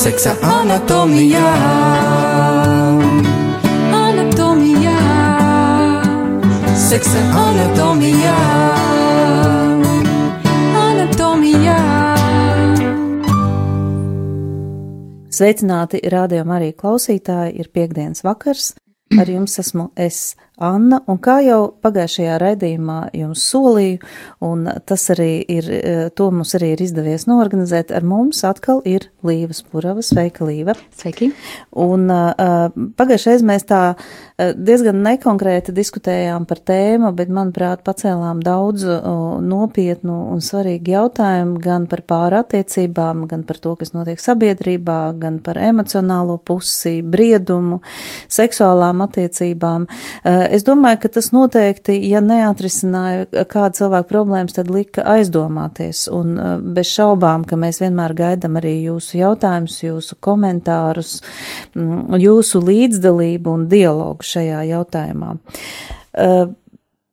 [0.00, 1.48] seksa anatomijā.
[3.92, 4.94] Anatomijā,
[6.88, 8.36] seksa anatomijā.
[10.80, 11.76] Anatomijā.
[15.28, 18.72] Sveicināti rādījumā arī klausītāji, ir piekdienas vakars.
[19.20, 24.00] Ar jums esmu es, Anna, un kā jau pagājušajā raidījumā jums solīju,
[24.44, 29.08] un tas arī ir, eh, to mums arī ir izdevies norganizēt, ar mums atkal ir
[29.24, 30.04] Līvas Purava.
[30.04, 30.74] Sveika, Līva!
[30.92, 31.30] Sveiki!
[31.72, 38.84] Un uh, pagājušais mēs tā uh, diezgan nekonkrēti diskutējām par tēmu, bet, manuprāt, pacēlām daudz
[38.84, 45.40] uh, nopietnu un svarīgu jautājumu gan par pārattiecībām, gan par to, kas notiek sabiedrībā, gan
[45.40, 47.80] par emocionālo pusi, briedumu,
[48.28, 49.88] seksuālām attiecībām.
[50.20, 56.06] Uh, Es domāju, ka tas noteikti, ja neatrisināja kādu cilvēku problēmas, tad lika aizdomāties.
[56.14, 61.20] Un uh, bez šaubām, ka mēs vienmēr gaidam arī jūsu jautājumus, jūsu komentārus,
[61.74, 65.36] mm, jūsu līdzdalību un dialogu šajā jautājumā.
[66.10, 66.50] Uh,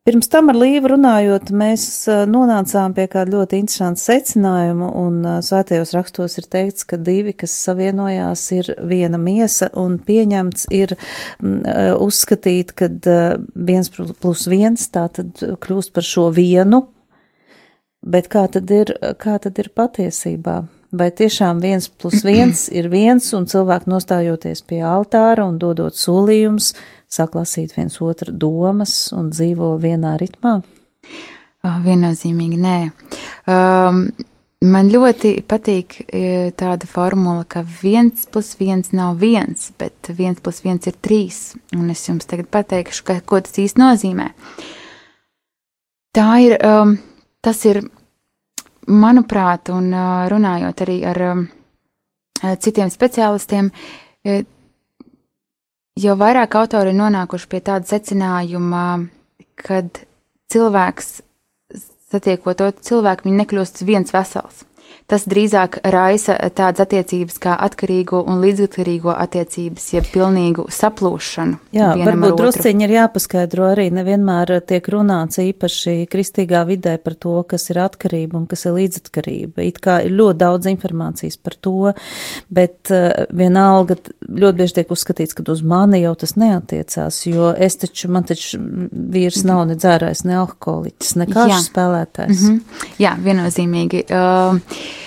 [0.08, 1.82] Pirms tam ar Līvu runājot, mēs
[2.32, 8.46] nonācām pie kāda ļoti interesanta secinājuma, un svētajos rakstos ir teikts, ka divi, kas savienojās,
[8.56, 10.96] ir viena miesa, un pieņemts ir
[12.00, 12.88] uzskatīt, ka
[13.68, 16.86] viens plus viens tā tad kļūst par šo vienu,
[18.00, 20.62] bet kā tad ir, kā tad ir patiesībā?
[20.88, 26.72] Vai tiešām viens plus viens ir viens, un cilvēki nostājoties pie altāra un dodot solījumus,
[27.08, 30.58] sāk lasīt viens otru domas un dzīvo vienā ritmā?
[31.66, 32.78] Oh, viennozīmīgi nē.
[33.50, 34.04] Um,
[34.62, 35.98] man ļoti patīk
[36.58, 41.56] tāda formula, ka viens plus viens nav viens, bet viens plus viens ir trīs.
[41.76, 44.30] Un es jums tagad pateikšu, ka, ko tas īsti nozīmē.
[46.14, 46.96] Tā ir, um,
[47.44, 47.82] tas ir,
[48.88, 51.42] manuprāt, un uh, runājot arī ar um,
[52.62, 53.72] citiem speciālistiem,
[55.98, 58.84] jau vairāk autori ir nonākuši pie tāda secinājuma,
[59.58, 60.04] kad
[60.52, 61.10] cilvēks
[62.12, 64.67] satiekot otru cilvēku, viņi nekļūst viens vesels
[65.08, 71.56] tas drīzāk raisa tādas attiecības kā atkarīgo un līdzatkarīgo attiecības, jeb pilnīgu saplūšanu.
[71.72, 77.70] Jā, varbūt drusciņi ir jāpaskaidro arī nevienmēr tiek runāts īpaši kristīgā vidē par to, kas
[77.72, 79.64] ir atkarība un kas ir līdzatkarība.
[79.64, 81.94] It kā ir ļoti daudz informācijas par to,
[82.52, 83.96] bet uh, vienalga
[84.28, 88.60] ļoti bieži tiek uzskatīts, ka uz mani jau tas neatiecās, jo es taču, man taču
[88.60, 92.44] vīrs nav ne dzērājs, ne alkoholiķis, ne kāds spēlētājs.
[92.44, 92.88] Mm -hmm.
[93.00, 94.04] Jā, viennozīmīgi.
[94.12, 94.97] Uh,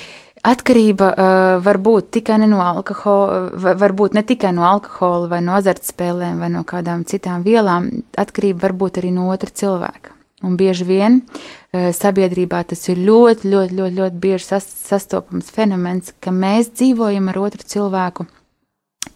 [0.42, 5.42] Atkarība uh, var būt tikai ne no alkohola, var būt ne tikai no alkohola vai
[5.46, 7.92] no azartspēlēm vai no kādām citām vielām.
[8.18, 10.16] Atkarība var būt arī no otra cilvēka.
[10.42, 16.16] Un bieži vien uh, sabiedrībā tas ir ļoti, ļoti, ļoti, ļoti bieži sas, sastopams fenomens,
[16.18, 18.26] ka mēs dzīvojam ar otru cilvēku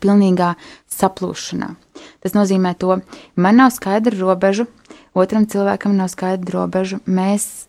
[0.05, 0.53] pilnīgā
[0.93, 1.73] saplūšanā.
[2.21, 2.99] Tas nozīmē to,
[3.33, 4.67] man nav skaidra robeža,
[5.17, 7.65] otram cilvēkam nav skaidra robeža, mēs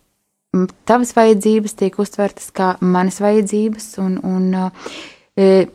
[0.87, 4.53] tavas vajadzības tiek uztvertas kā manas vajadzības, un, un
[5.37, 5.67] e,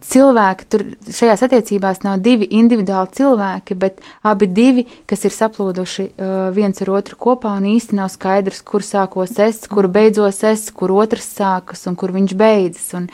[0.00, 6.32] cilvēki tur šajās attiecībās nav divi individuāli cilvēki, bet abi divi, kas ir saplūduši uh,
[6.54, 10.94] viens ar otru kopā, un īsti nav skaidrs, kur sākos es, kur beidzos es, kur
[10.96, 12.88] otrs sākas un kur viņš beidzas.
[12.98, 13.08] Un,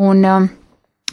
[0.00, 0.48] un um,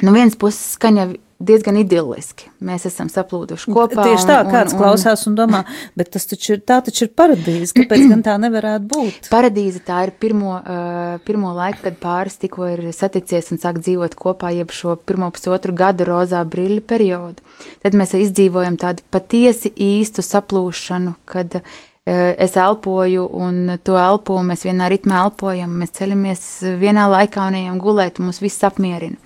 [0.05, 1.09] no vienas puses skan jau
[1.43, 2.47] diezgan idiliski.
[2.63, 4.05] Mēs esam saplūduši kopā.
[4.07, 5.61] Tieši tā, un, kāds un, klausās un domā,
[5.99, 9.27] bet tas taču ir, tā taču ir paradīze, kāpēc gan tā nevarētu būt?
[9.35, 14.15] Paradīze tā ir pirmo, uh, pirmo laiku, kad pāris tikko ir saticies un sāk dzīvot
[14.19, 17.43] kopā, jeb šo pirmo pusotru gadu rozā brīļu periodu.
[17.83, 21.75] Tad mēs izdzīvojam tādu patiesi īstu saplūšanu, kad uh,
[22.07, 26.47] es elpoju, un to elpu mēs vienā ritmā elpojam, mēs ceļamies
[26.79, 29.19] vienā laikā un ejam gulēt, un mūs viss apmierina.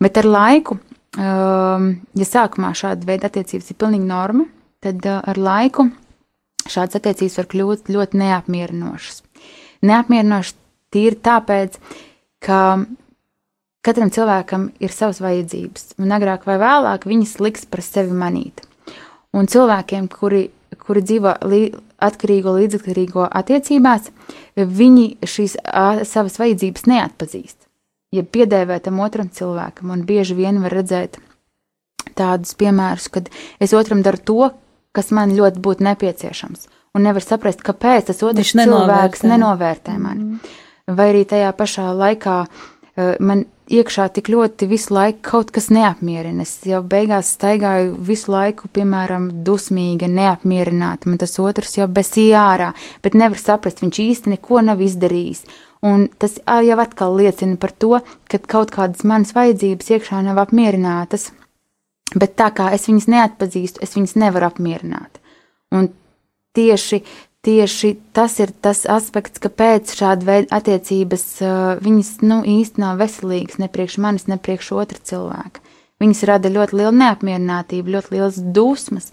[0.00, 0.76] Bet ar laiku
[1.18, 4.46] ja sākumā šāda veida attiecības ir pilnīgi norma,
[4.82, 5.88] tad eh, ar laiku
[6.70, 9.22] šādas attiecības var kļūt ļoti neapmierinošas.
[9.86, 10.56] Neapmierinošas
[10.94, 11.78] tīri tāpēc,
[12.44, 12.60] ka
[13.82, 18.62] katram cilvēkam ir savas vajadzības, un agrāk vai vēlāk viņas liks par sevi manīt.
[19.34, 20.48] Un cilvēkiem, kuri,
[20.84, 21.62] kuri dzīvo lī,
[22.02, 24.10] atkarīgo, līdzatkarīgo attiecībās,
[24.58, 27.59] viņi šīs a, savas vajadzības neatpazīst
[28.14, 31.20] ja piedēvētam otram cilvēkam, un bieži vien var redzēt
[32.18, 33.30] tādus piemērus, kad
[33.62, 34.50] es otram daru to,
[34.96, 36.66] kas man ļoti būtu nepieciešams,
[36.96, 40.26] un nevar saprast, kāpēc tas otrs cilvēks nenovērtē, nenovērtē mani.
[40.26, 40.58] Mm.
[40.98, 46.42] Vai arī tajā pašā laikā uh, man iekšā tik ļoti visu laiku kaut kas neapmierina.
[46.42, 51.06] Es jau beigās staigāju visu laiku, piemēram, dusmīga, neapmierināta.
[51.06, 52.72] Man tas otrs jau besīja ārā,
[53.04, 55.44] bet nevar saprast, viņš īsti neko nav izdarījis.
[55.80, 61.30] Un tas jau atkal liecina par to, ka kaut kādas manas vajadzības iekšā nav apmierinātas,
[62.12, 65.22] bet tā kā es viņas neatpazīstu, es viņas nevaru apmierināt.
[65.72, 65.88] Un
[66.58, 67.00] tieši,
[67.46, 71.26] tieši tas ir tas aspekts, kāpēc šāda veida attiecības
[71.80, 75.64] viņas nu, īsti nav veselīgas ne priekš manis, ne priekš otra cilvēka.
[76.00, 79.10] Viņas rada ļoti lielu neapmierinātību, ļoti liels dusmas,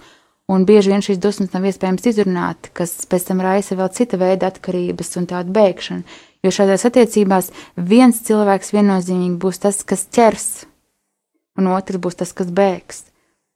[0.52, 4.52] un bieži vien šīs dusmas nav iespējams izrunāt, kas pēc tam raisa vēl cita veida
[4.52, 6.18] atkarības un tādu bēgšanu.
[6.46, 10.48] Jo šādās attiecībās viens cilvēks viennozīmīgi būs tas, kas ķers,
[11.58, 13.06] un otrs būs tas, kas bēgs.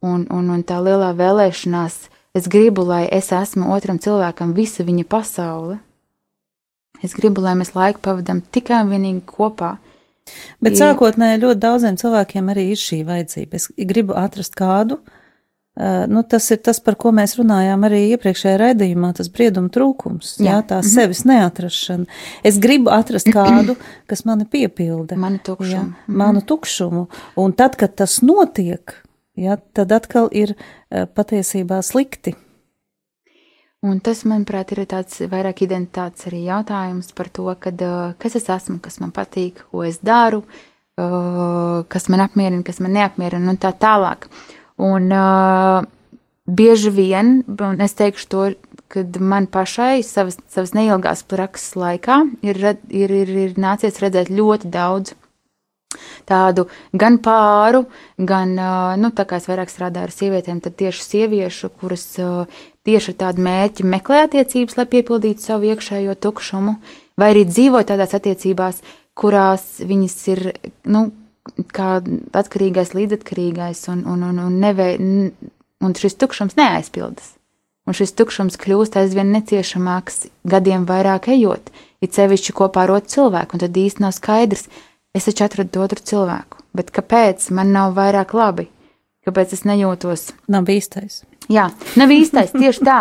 [0.02, 1.98] Un, un, un tā lielā vēlēšanās,
[2.34, 5.78] es gribu, lai es esmu otram cilvēkam visa viņa pasaule.
[7.06, 9.76] Es gribu, lai mēs laiku pavadām tikai un vienīgi kopā.
[10.62, 13.58] Bet sākotnēji ļoti daudziem cilvēkiem arī ir šī vajadzība.
[13.58, 15.21] Es gribu atrast kādu, uh,
[16.12, 20.58] nu, tas ir tas, par ko mēs runājām arī iepriekšējā raidījumā, tas brieduma trūkums, jā,
[20.58, 20.64] Jā.
[20.68, 22.06] tā sevis neatrašana.
[22.44, 23.78] Es gribu atrast kādu,
[24.12, 25.16] kas mani piepilda.
[25.16, 25.72] Manu tukšumu.
[25.72, 26.18] Jā, Mhm.
[26.24, 27.08] manu tukšumu.
[27.40, 28.96] Un tad, kad tas notiek,
[29.40, 32.36] jā, tad atkal ir uh, patiesībā slikti.
[33.82, 38.46] Un tas, manuprāt, ir tāds vairāk identitātes arī jautājums par to, kad, uh, kas es
[38.52, 40.44] esmu, kas man patīk, ko es daru,
[41.90, 44.28] kas man apmierina, kas man neapmierina un tā tālāk.
[44.82, 45.86] Un uh,
[46.50, 48.46] bieži vien, un es teikšu to,
[48.92, 54.72] kad man pašai savas, savas neilgās prakses laikā ir, ir, ir, ir nācies redzēt ļoti
[54.72, 55.16] daudz
[56.28, 57.86] tādu gan pāru,
[58.18, 58.54] gan,
[59.00, 62.06] nu, tā kā es vairāk strādāju ar sievietēm, tad tieši sieviešu, kuras
[62.88, 66.78] tieši ar tādu mērķi meklē attiecības, lai piepildītu savu iekšējo tukšumu,
[67.20, 68.80] vai arī dzīvo tādās attiecībās,
[69.20, 70.46] kurās viņas ir,
[70.88, 71.10] nu,
[71.74, 72.00] kā
[72.38, 74.96] atkarīgais, līdzatkarīgais, un, un, un, un, nevei,
[75.82, 77.36] un šis tukšums neaizpildas.
[77.90, 81.72] Un šis tukšums kļūst aizvien neciešamāks gadiem vairāk ejot,
[82.02, 84.68] it sevišķi kopā ar otru cilvēku, un tad īsti nav skaidrs,
[85.18, 88.70] es taču atradu otru cilvēku, bet kāpēc man nav vairāk labi?
[89.26, 90.32] Kāpēc es nejūtos?
[90.50, 91.22] Nav īstais.
[91.52, 91.68] Jā,
[92.00, 93.00] nav īstais, tieši tā,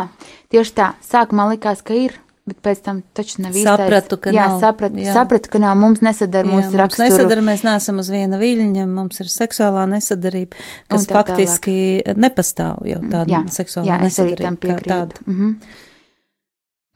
[0.53, 0.91] tieši tā.
[1.05, 2.17] Sākumā likās, ka ir,
[2.51, 3.81] bet pēc tam taču nav īstais.
[3.81, 4.61] Sapratu, ka jā, nav.
[4.63, 5.15] Sapratu, Jā.
[5.17, 7.09] sapratu, ka nav, mums nesadara Jā, mūsu mums raksturu.
[7.09, 10.59] nesadara, mēs neesam uz viena viļņa, mums ir seksuālā nesadarība,
[10.91, 11.77] kas tā faktiski
[12.19, 14.91] nepastāv jau tāda Jā, seksuālā jā, nesadarība piekrītu.
[14.91, 15.25] tāda.
[15.27, 15.79] Mm -hmm.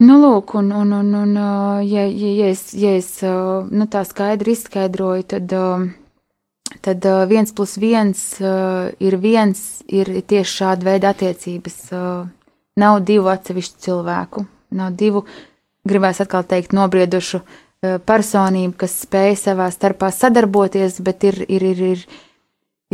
[0.03, 1.51] Nu, lūk, un, un, un, un ā,
[1.87, 5.87] ja, ja, ja es, ja es ā, nu, tā skaidri izskaidroju, tad, ā,
[6.83, 8.41] tad ā, viens plus viens
[8.99, 11.77] ir viens, ir tieši šāda veida attiecības.
[12.75, 15.25] Nav divu atsevišķu cilvēku, nav divu,
[15.87, 21.83] gribēs atkal teikt, nobriedušu ā, personību, kas spēj savā starpā sadarboties, bet ir, ir, ir,
[21.91, 22.05] ir,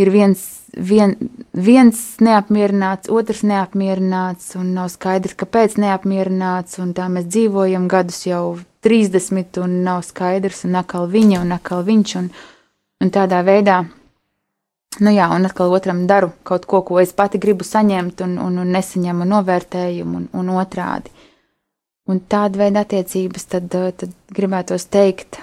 [0.02, 0.42] ir viens,
[0.76, 1.16] vien,
[1.54, 8.60] viens neapmierināts, otrs neapmierināts, un nav skaidrs, kāpēc neapmierināts, un tā mēs dzīvojam gadus jau
[8.82, 12.30] 30, un nav skaidrs, un atkal viņa, un atkal viņš, un,
[13.02, 13.84] un tādā veidā.
[15.00, 18.58] Nu jā, un atkal otram daru kaut ko, ko es pati gribu saņemt, un, un,
[18.64, 21.14] un nesaņemu novērtējumu, un, un otrādi.
[22.10, 25.40] Un tāda veida attiecības, tad, eh, tad gribētos teikt,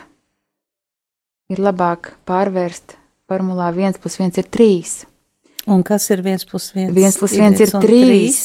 [1.49, 2.97] ir labāk pārvērst
[3.31, 5.07] formulā 1 plus 1 ir 3.
[5.69, 6.95] Un kas ir viens plus viens?
[6.95, 8.41] Viens plus viens ir un trīs.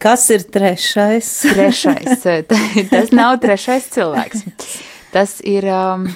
[0.00, 1.28] Kas ir trešais?
[1.52, 2.24] Trešais.
[2.92, 4.46] Tas nav trešais cilvēks.
[5.12, 6.06] Tas ir um,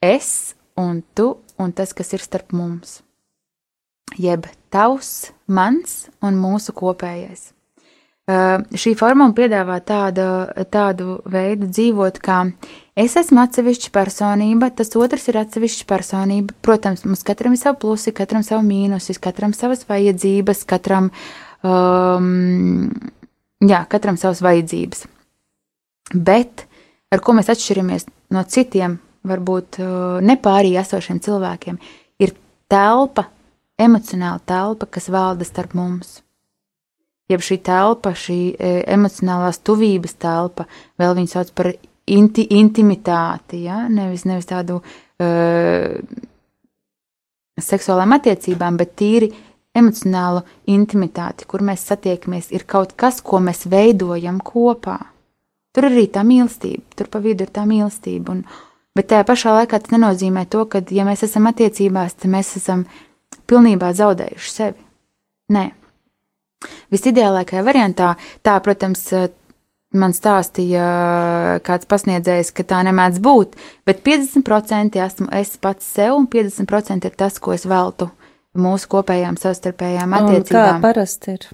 [0.00, 3.02] es un tu un tas, kas ir starp mums.
[4.20, 7.52] Jeb tavs, mans un mūsu kopējais.
[8.24, 10.24] Uh, šī formula piedāvā tādu,
[10.72, 12.38] tādu veidu dzīvot, kā
[12.96, 16.56] es esmu atsevišķa personība, tas otrs ir atsevišķa personība.
[16.64, 21.12] Protams, mums katram ir savi plusi, katram savi mīnusi, katram savas vajadzības, katram,
[21.68, 22.88] um,
[23.60, 25.04] jā, katram savas vajadzības.
[26.16, 26.64] Bet
[27.12, 31.76] ar ko mēs atšķiramies no citiem, varbūt uh, nepārī esošiem cilvēkiem,
[32.24, 32.32] ir
[32.72, 33.28] telpa,
[33.76, 36.23] emocionāla telpa, kas valda starp mums.
[37.32, 40.66] Jeb šī telpa, šī e, emocionālās tuvības telpa,
[41.00, 41.70] vēl viņu sauc par
[42.06, 43.84] inti, intimitāti, ja?
[43.88, 45.94] nevis, nevis tādu uh,
[47.60, 49.30] seksuālām attiecībām, bet tīri
[49.74, 54.98] emocionālu intimitāti, kur mēs satiekamies, ir kaut kas, ko mēs veidojam kopā.
[55.74, 58.36] Tur arī tā mīlestība, tur pa vidu ir tā mīlestība.
[58.36, 58.44] Un,
[58.94, 62.84] bet tajā pašā laikā tas nenozīmē to, ka, ja mēs esam attiecībās, tad mēs esam
[63.50, 64.86] pilnībā zaudējuši sevi.
[65.54, 65.72] Nē.
[66.94, 68.14] Visideālākajā variantā,
[68.46, 69.06] tā, protams,
[69.94, 70.84] man stāstīja
[71.66, 73.54] kāds pasniedzējs, ka tā nemēdz būt,
[73.86, 78.10] bet 50% esmu es pats sev, un 50% ir tas, ko es veltu
[78.54, 80.82] mūsu kopējām savstarpējām Un kā attiecībām.
[80.82, 81.46] parasti ir?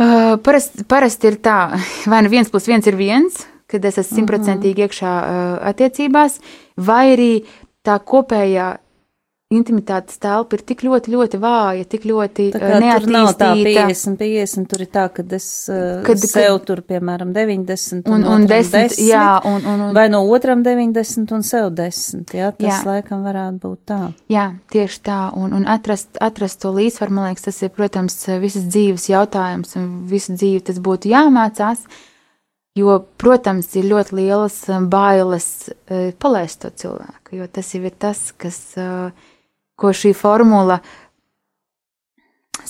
[0.00, 1.58] Uh, parasti, parasti ir tā,
[2.10, 6.38] vai nu viens plus viens ir viens, kad es esmu simtprocentīgi iekšā uh, attiecībās,
[6.80, 7.32] vai arī
[7.86, 8.70] tā kopējā
[9.50, 13.86] intimitātes telpa ir tik ļoti, ļoti vāja, tik ļoti uh, kā tur nav tā neattīstīta.
[13.90, 18.20] 50, 50, tur ir tā, ka es uh, Kad- kad, sev tur, piemēram, 90 Un,
[18.20, 22.52] un otram desmit, jā, un, un, un Vai no otram 90 un sev 10, jā,
[22.54, 22.76] tas Jā.
[22.86, 23.98] laikam varētu būt tā.
[24.30, 28.68] Jā, tieši tā, un, un atrast, atrast to līdzsvaru, man liekas, tas ir, protams, visas
[28.70, 31.82] dzīves jautājums, un visu dzīvi tas būtu jāmācās,
[32.78, 35.50] jo, protams, ir ļoti lielas um, bailes
[35.90, 39.28] eh, palaist to cilvēku, jo tas jau ir tas, kas, eh,
[39.80, 40.80] ko šī formula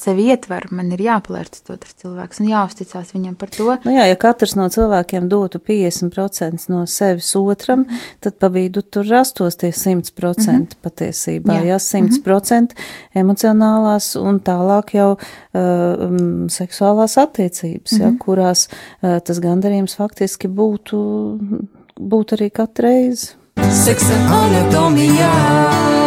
[0.00, 3.66] sev ietver, man ir jāpalērts to otrs cilvēks un jāuzticās viņam par to.
[3.84, 7.98] Nu jā, ja katrs no cilvēkiem dotu 50% no sevis otram, Mhm.
[8.24, 11.74] tad pa vidu tur rastos tie 100% patiesībā, Jā.
[11.74, 12.72] jā, 100%
[13.14, 15.10] emocionālās un tālāk jau
[15.52, 18.18] um, seksuālās attiecības, jā, Mhm.
[18.24, 18.68] kurās
[19.02, 21.68] uh, tas gandarījums faktiski būtu,
[22.00, 23.34] būtu arī katreiz.
[23.68, 25.99] Seksa anatomijā.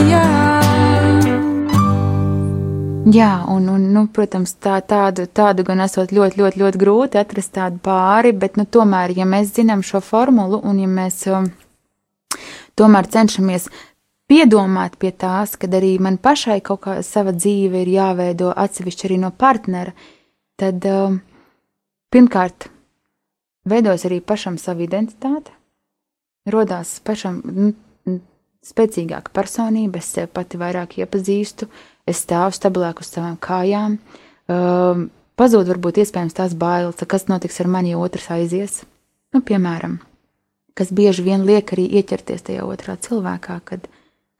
[0.00, 0.24] Anatomijā.
[3.10, 7.52] Jā, un, un nu, protams, tā, tādu, tādu gan esot ļoti, ļoti, ļoti grūti atrast
[7.56, 11.48] tādu pāri, bet, nu, tomēr, ja mēs zinām šo formulu un ja mēs um,
[12.78, 13.66] tomēr cenšamies
[14.30, 19.18] piedomāt pie tās, kad arī man pašai kaut kā sava dzīve ir jāveido atsevišķi arī
[19.24, 19.96] no partnera,
[20.60, 21.18] tad um,
[22.14, 22.70] pirmkārt
[23.66, 25.50] veidos arī pašam savu identitāti,
[26.52, 27.72] rodās pašam nu,
[28.66, 31.68] spēcīgāka personība, es sev pati vairāk iepazīstu,
[32.08, 33.96] es stāvu stabilāk uz savām kājām,
[34.52, 35.06] um,
[35.40, 38.82] pazūd varbūt iespējams tās bailes, kas notiks ar mani, ja otrs aizies.
[39.32, 39.98] Nu, piemēram,
[40.76, 43.88] kas bieži vien liek arī ieķerties tajā otrā cilvēkā, kad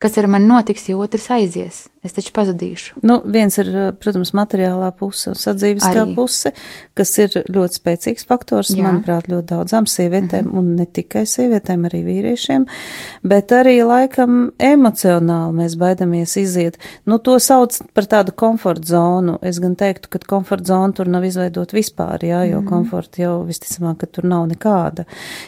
[0.01, 1.85] kas ar mani notiks, ja otrs aizies.
[2.01, 3.03] Es taču pazudīšu.
[3.05, 3.69] Nu, viens ir,
[4.01, 6.15] protams, materiālā puse un sadzīviskā Arī.
[6.17, 6.55] puse,
[6.97, 8.87] kas ir ļoti spēcīgs faktors, Jā.
[8.87, 10.59] Manuprāt, ļoti daudzām sievietēm, mm -hmm.
[10.59, 12.65] un ne tikai sievietēm, arī vīriešiem,
[13.21, 16.79] bet arī laikam emocionāli mēs baidamies iziet.
[17.05, 19.37] Nu, to sauc par tādu komforta zonu.
[19.43, 22.69] Es gan teiktu, ka komforta zona tur nav izveidot vispār, jā, jo mm -hmm.
[22.69, 25.05] komforta jau visticamāk, ka tur nav nekāda.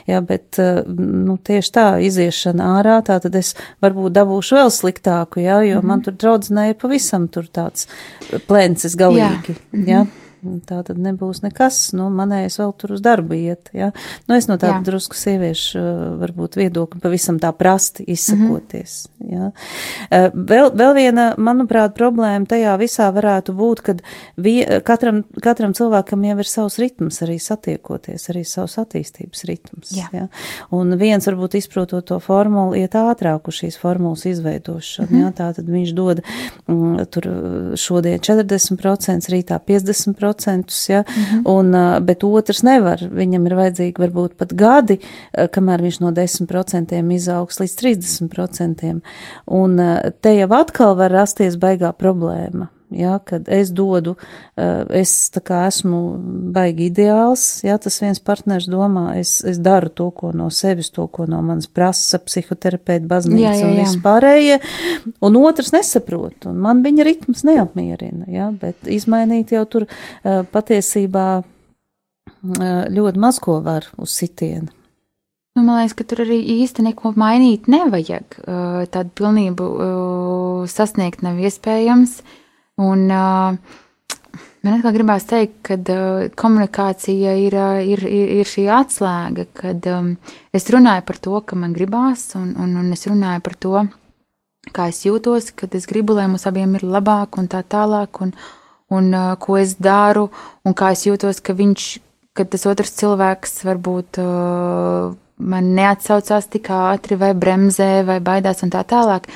[0.07, 5.41] Jā, bet, eh, nu, tieši tā, iziešana ārā, tā tad es varbūt dabūšu vēl sliktāku,
[5.41, 5.87] jā, jo mm -hmm.
[5.87, 6.13] man tur
[6.43, 7.87] draudzenēja pavisam tur tāds
[8.49, 9.63] plēncis galīgi, jā.
[9.73, 9.89] -hmm.
[9.89, 10.07] jā.
[10.43, 13.93] Tā tad nebūs nekas, nu, manējais vēl tur uz darbu iet, jā.
[14.27, 14.87] Nu, es no tāda Jā.
[14.89, 19.37] drusku sieviešu, eh, varbūt viedokļa pavisam tā prasti izsakoties, mm -hmm.
[19.37, 19.53] jā.
[20.11, 24.03] Eh, Vēl, vēl viena, manuprāt, problēma tajā visā varētu būt, kad
[24.37, 30.09] vie, katram, katram cilvēkam jau ir savs ritms arī satiekoties, arī savs attīstības ritms, Jā.
[30.13, 30.29] jā.
[30.71, 35.23] Un viens varbūt izprotot to formulu, iet ātrāk uz šīs formulas izveidošanu, mm -hmm.
[35.23, 36.21] jā, tā tad viņš dod
[36.67, 37.23] mm, tur
[37.77, 40.32] šodien 40%, rītā 50%,
[40.89, 41.43] jā, mm -hmm.
[41.45, 44.99] un, bet otrs nevar, viņam ir vajadzīgi varbūt pat gadi,
[45.33, 49.01] kamēr viņš no 10% izaugs līdz 30%,
[49.47, 49.81] un
[50.21, 52.69] te jau atkal var rasties baigā problēma.
[52.97, 54.15] Ja, kad es dodu,
[54.57, 56.01] ā, es tā kā esmu
[56.55, 61.07] baigi ideāls, ja tas viens partners domā, es, es daru to, ko no sevis, to,
[61.13, 63.87] ko no manas prasa psihoterapeita, Jā, baznīca jā, un jā.
[63.87, 64.61] vispārējie,
[65.29, 71.27] un otrs nesaprot, un man viņa ritms neapmierina, ja, bet izmainīt jau tur ā, patiesībā
[71.41, 74.73] ā, ļoti maz ko var uz sitienu.
[75.53, 78.39] Nu, man liekas, ka tur arī īsti neko mainīt nevajag.
[78.41, 82.23] Uh, Tādu pilnību uh, sasniegt nav iespējams.
[82.81, 83.05] Un,
[84.63, 89.89] man atkal gribās teikt, ka uh, komunikācija ir, uh, ir, ir, ir šī atslēga, kad
[89.93, 90.15] um,
[90.55, 93.83] es runāju par to, ka man gribās, un, un, un es runāju par to,
[94.73, 98.33] kā es jūtos, kad es gribu, lai mums abiem ir labāk un tā tālāk, un,
[98.95, 100.29] un uh, ko es daru,
[100.65, 101.91] un kā es jūtos, ka viņš,
[102.39, 105.13] ka tas otrs cilvēks varbūt uh,
[105.43, 109.27] man neatsaucās tik ātri, vai bremzē, vai baidās un tā tālāk.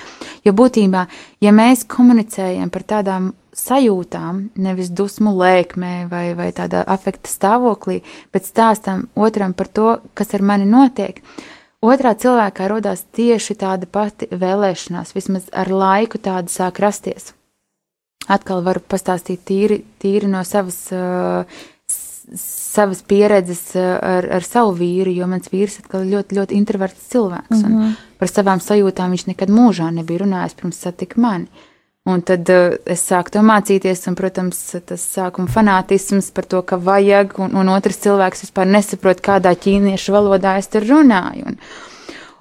[0.47, 1.07] Jo būtībā,
[1.43, 8.49] ja mēs komunicējam par tādām sajūtām, nevis dusmu lēkmē vai, vai tādā afekta stāvoklī, bet
[8.49, 11.23] stāstam otram par to, kas ar mani notiek,
[11.85, 17.33] otrā cilvēkā rodās tieši tāda pati vēlēšanās, vismaz ar laiku tāda sāk rasties.
[18.27, 21.47] Atkal varu pastāstīt tīri, tīri no savas, uh,
[22.35, 27.63] savas pieredzes uh, ar, ar savu vīru, jo mans vīrs ir ļoti, ļoti introverts cilvēks.
[27.63, 27.95] Mm -hmm.
[28.19, 31.47] Par savām sajūtām viņš nekad mūžā nebija runājis pirms satika mani.
[32.07, 36.77] Un tad uh, es sāku to mācīties, un, protams, tas sākuma fanātisms par to, ka
[36.77, 41.47] vajag, un, un otrs cilvēks vispār nesaprot, kādā ķīniešu valodā es tur runāju.
[41.47, 41.59] Un,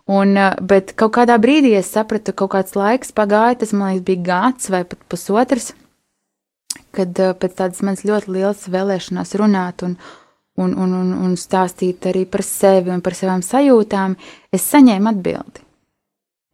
[0.05, 3.93] un, uh, bet kaut kādā brīdī es sapratu, ka kaut kāds laiks pagāja, tas man
[3.93, 5.73] liekas bija gads vai pat pusotrs,
[6.95, 9.97] kad uh, pēc tādas manas ļoti lielas vēlēšanās runāt un,
[10.57, 14.17] un, un, un, un stāstīt arī par sevi un par savām sajūtām,
[14.55, 15.65] es saņēmu atbildi.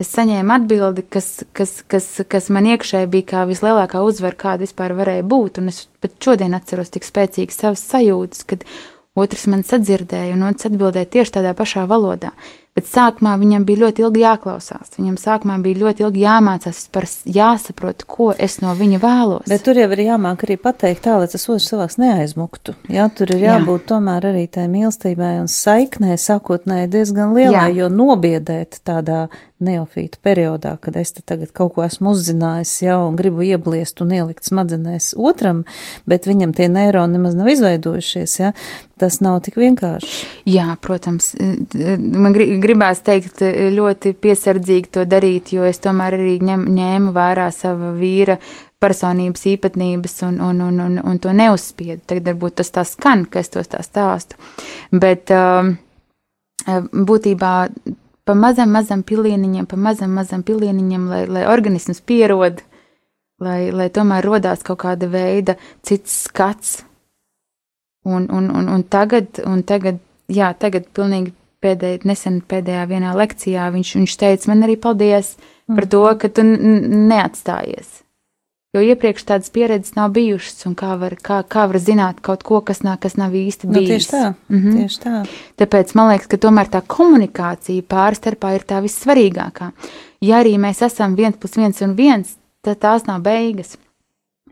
[0.02, 4.96] Es saņēmu atbildi, kas, kas, kas, kas man iekšēji bija kā vislielākā uzvara, kāda vispār
[4.98, 5.60] varēja būt.
[5.62, 8.66] Un es pat šodien atceros tik spēcīgi savas sajūtas, kad
[9.14, 12.32] otrs man sadzirdēja un otrs atbildēja tieši tādā pašā valodā.
[12.72, 14.94] Bet sākumā viņam bija ļoti ilgi jāklausās.
[14.96, 19.50] Viņam sākumā bija ļoti ilgi jāmācās, par jāsaprot, ko es no viņa vēlos.
[19.52, 22.78] Bet tur jau ir jāmāk arī pateikt tā, lai tas otrs cilvēks neaizmuktu.
[22.88, 23.88] Jā, tur ir jābūt Jā.
[23.92, 27.82] tomēr arī tai mīlestībai un saiknē sākotnēji diezgan lielai, Jā.
[27.84, 29.26] jo nobiedēt tādā
[29.62, 34.48] neofīta periodā, kad es tagad kaut ko esmu uzzinājis jau un gribu iebliest un ielikt
[34.48, 35.64] smadzenēs otram,
[36.10, 38.52] bet viņam tie neironi nemaz nav izveidojušies, ja,
[39.02, 40.26] tas nav tik vienkārši.
[40.50, 43.42] Jā, protams, man gribās teikt
[43.76, 48.38] ļoti piesardzīgi to darīt, jo es tomēr arī ņem, ņēmu vērā sava vīra
[48.82, 52.02] personības īpatnības un, un, un, un, un to neuzspiedu.
[52.10, 54.40] Tagad varbūt tas tā skan, ka es tos tā stāstu,
[54.92, 55.76] bet um,
[56.92, 57.54] būtībā
[58.26, 62.62] pa mazam, mazam pilieniņam, pa mazam, mazam pilieniņam, lai, lai organisms pierod,
[63.42, 66.80] lai, lai tomēr rodās kaut kāda veida cits skats.
[68.02, 70.00] Un, un, un, un tagad, un tagad,
[70.32, 75.76] jā, tagad pilnīgi pēdēj, nesen pēdējā vienā lekcijā viņš, viņš teica man arī paldies mm.
[75.78, 78.02] par to, ka tu neatstājies.
[78.72, 82.62] Jo iepriekš tādas pieredzes nav bijušas, un kā var, kā, kā var zināt kaut ko,
[82.64, 83.82] kas nav, kas nav īsti bijis.
[83.82, 84.78] Nu, tieši tā, mm -hmm.
[84.78, 85.16] tieši tā.
[85.60, 89.72] Tāpēc man liekas, ka tomēr tā komunikācija pārstarpā ir tā vissvarīgākā.
[90.22, 93.78] Ja arī mēs esam viens plus viens un viens, tad tās nav beigas.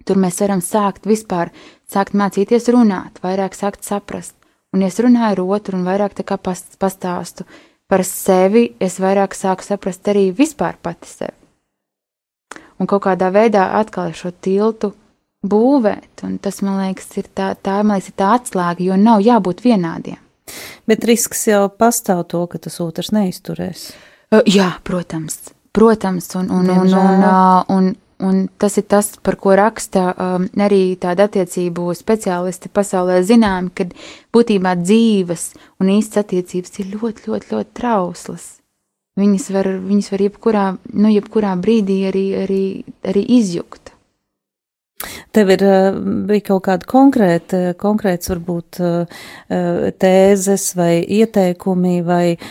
[0.05, 1.49] Tur mēs varam sākt vispār,
[1.87, 4.38] sākt mācīties runāt, vairāk sākt saprast.
[4.73, 7.47] Un, ja es runāju ar otru un vairāk tā kā pastāstu
[7.89, 11.39] par sevi, es vairāk sāku saprast arī vispār pati sevi
[12.79, 14.93] un kaut kādā veidā atkal šo tiltu
[15.45, 16.23] būvēt.
[16.27, 20.19] Un tas, man liekas, ir tā, tā, liekas, ir tā atslēga, jo nav jābūt vienādiem.
[20.89, 23.89] Bet risks jau pastāv to, ka tas otrs neizturēs.
[24.49, 25.37] Jā, protams,
[25.75, 27.91] protams, un, un, un, un, un, un
[28.59, 33.93] tas ir tas, par ko raksta um, arī tāda attiecību speciālisti pasaulē zinām, kad
[34.35, 38.49] būtībā dzīves un īstas attiecības ir ļoti, ļoti, ļoti trauslas.
[39.19, 42.63] Viņas var, viņas var jebkurā, nu, jebkurā brīdī arī, arī,
[43.07, 43.93] arī izjukt.
[45.31, 49.21] Tev ir eh, bija kaut kāda konkrēta, konkrēts varbūt eh,
[49.95, 52.41] tēzes vai ieteikumi vai eh,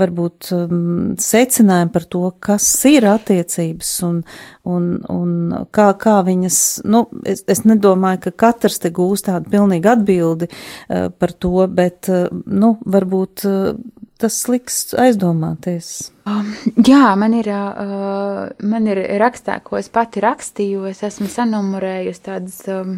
[0.00, 4.18] varbūt mm, secinājumi par to, kas ir attiecības un,
[4.66, 5.36] un, un
[5.70, 6.58] kā, kā viņas,
[6.90, 10.50] nu, es, es nedomāju, ka katrs te gūst tādu pilnīgu atbildi
[10.90, 12.10] par to, bet,
[12.50, 13.46] nu, varbūt
[14.22, 16.12] tas liks aizdomāties?
[16.28, 16.52] Um,
[16.86, 20.86] jā, man ir, uh, man ir rakstā, ko es pati rakstīju.
[20.90, 22.96] Es esmu sanumurējusi tādas, um,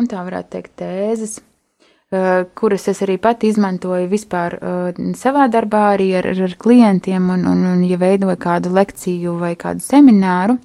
[0.00, 5.84] un tā varētu teikt, tēzes, uh, kuras es arī pati izmantoju vispār uh, savā darbā,
[5.94, 10.58] arī ar, ar klientiem, un, un, un ja veidoju kādu lekciju vai kādu semināru.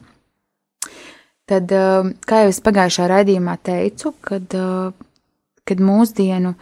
[1.49, 4.89] Tad, uh, kā jau es pagājušā raidījumā teicu, kad, uh,
[5.65, 6.55] kad mūsdienu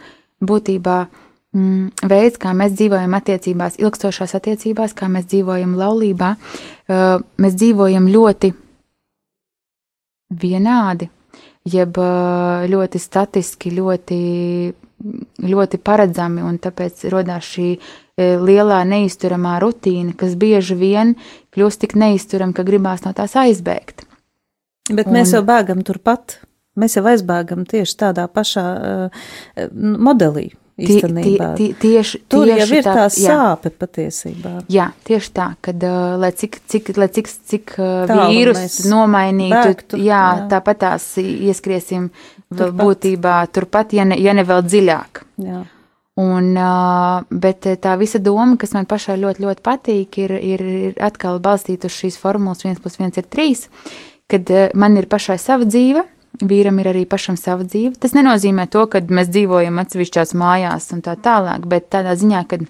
[0.44, 7.54] būtībā uh, veids, kā mēs dzīvojam attiecībās, ilgstošās attiecībās, kā mēs dzīvojam laulībā, uh, mēs
[7.56, 8.52] dzīvojam ļoti
[10.28, 11.08] vienādi,
[11.64, 14.18] jeb uh, ļoti statiski, ļoti,
[15.48, 21.16] ļoti paredzami, un tāpēc rodās šī uh, lielā neizturamā rutīna, kas bieži vien
[21.56, 24.04] kļūst tik neizturama, ka gribās no tās aizbēgt.
[24.92, 26.42] Bet un, mēs jau bēgam turpat.
[26.78, 29.28] Mēs jau aizbēgam tieši tādā pašā uh,
[29.80, 31.48] modelī īstenībā.
[31.58, 33.76] Tie, tie, tieši, Tur tieši jau ir tā, tā sāpe jā.
[33.82, 34.52] patiesībā.
[34.72, 40.00] Jā, tieši tā, kad, uh, lai cik, cik, lai cik, cik uh, vīrus nomainītu, bēgtu,
[40.02, 42.76] jā, jā, tāpat tās ieskriesim turpat.
[42.78, 45.24] būtībā turpat, ja ne, ja ne vēl dziļāk.
[45.46, 45.64] Jā.
[46.18, 51.02] Un, uh, bet tā visa doma, kas man pašai ļoti, ļoti patīk, ir, ir, ir
[51.02, 53.66] atkal balstīta uz šīs formulas 1 plus 1 ir 3,
[54.30, 56.02] kad man ir pašai sava dzīve,
[56.40, 57.96] vīram ir arī pašam sava dzīve.
[58.00, 62.60] Tas nenozīmē to, ka mēs dzīvojam atsevišķās mājās un tā tālāk, bet tādā ziņā, ka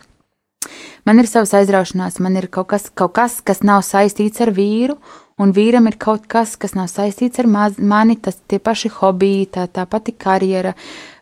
[1.09, 4.99] man ir savas aizraušanās, man ir kaut kas, kaut kas kas nav saistīts ar vīru,
[5.38, 9.47] un vīram ir kaut kas, kas nav saistīts ar maz, mani, tas tie paši hobiji,
[9.55, 10.75] tā, tā pati karjera,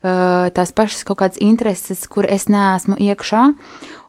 [0.02, 3.44] tās pašas kaut kādas intereses, kur es neesmu iekšā,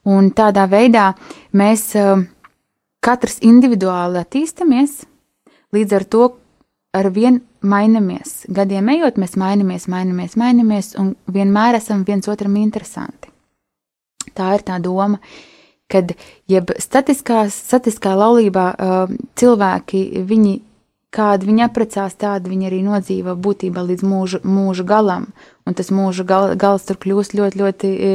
[0.08, 1.12] un tādā veidā
[1.52, 1.92] mēs
[3.04, 5.02] katrs individuāli attīstamies,
[5.76, 6.28] līdz ar to
[6.98, 8.44] ar vien mainamies.
[8.54, 13.32] Gadiem ejot, mēs mainamies, mainamies, mainamies, un vienmēr esam viens otram interesanti.
[14.38, 15.20] Tā ir tā doma,
[15.92, 16.12] kad
[16.52, 20.56] jeb statiskā, statiskā laulībā uh, cilvēki, viņi,
[21.16, 25.32] kādi viņi apprecās, tādi viņi arī nodzīvo būtībā līdz mūža, mūža galam.
[25.68, 28.12] Un tas mūža gal, gals tur kļūst ļoti, ļoti e,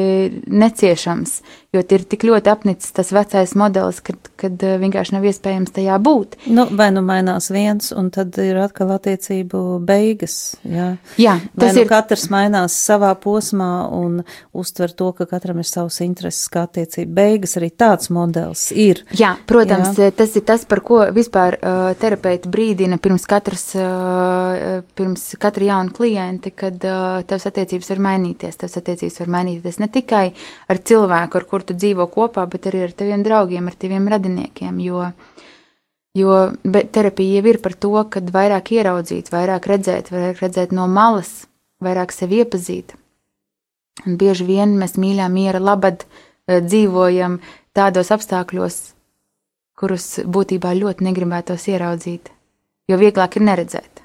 [0.48, 1.34] neciešams,
[1.72, 5.98] jo ir tik ļoti apnicis tas vecais modelis, kad, kad e, vienkārši nav iespējams tajā
[6.02, 6.38] būt.
[6.52, 10.94] Nu, vai nu mainās viens, un tad ir atkal attiecību beigas, jā.
[11.20, 11.90] Jā, vai tas nu ir.
[11.90, 14.22] katrs mainās savā posmā un
[14.56, 19.04] uztver to, ka katram ir savs intereses kā attiecību beigas, arī tāds modelis ir.
[19.16, 20.10] Jā, protams, jā.
[20.16, 25.94] tas ir tas, par ko vispār uh, terapeiti brīdina pirms katras, uh, pirms katra jauna
[25.94, 28.56] klienta, kad uh, tavs attiecības var mainīties.
[28.60, 30.32] Tavs attiecības var mainīties ne tikai
[30.70, 34.78] ar cilvēku, ar kuru tu dzīvo kopā, bet arī ar taviem draugiem, ar taviem radiniekiem,
[34.80, 35.10] jo,
[36.14, 36.36] jo
[36.92, 41.46] terapija jau ir par to, kad vairāk ieraudzīt, vairāk redzēt, vairāk redzēt no malas,
[41.82, 42.94] vairāk sevi iepazīt.
[44.06, 46.06] Un bieži vien mēs mīļā miera labad
[46.48, 47.40] dzīvojam
[47.74, 48.78] tādos apstākļos,
[49.78, 52.30] kurus būtībā ļoti negribētos ieraudzīt,
[52.88, 54.01] jo vieglāk ir neredzēt.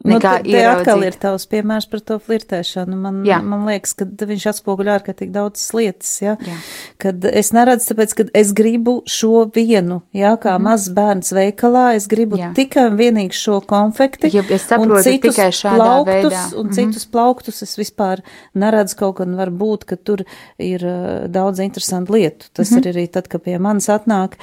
[0.00, 2.96] Nu, te, te atkal ir tavs piemērs par to flirtēšanu.
[2.96, 3.36] Man, jā.
[3.44, 6.38] man liekas, ka viņš atspoguļo ārkārtīgi daudz lietas, ja?
[6.40, 6.56] jā.
[7.02, 10.64] Kad es neredzu, tāpēc, ka es gribu šo vienu, jā, kā mm.
[10.70, 12.48] mazs bērns veikalā, es gribu jā.
[12.56, 14.32] tikai un vienīgi šo konfekti.
[14.32, 16.46] Ja es saprotu, citus tikai šādā plauktus, veidā.
[16.56, 18.22] Un mm citus plauktus es vispār
[18.56, 20.22] neredzu kaut gan var būt, ka tur
[20.62, 22.48] ir uh, daudz interesantu lietu.
[22.56, 24.38] Tas mm ir arī tad, kad pie manis atnāk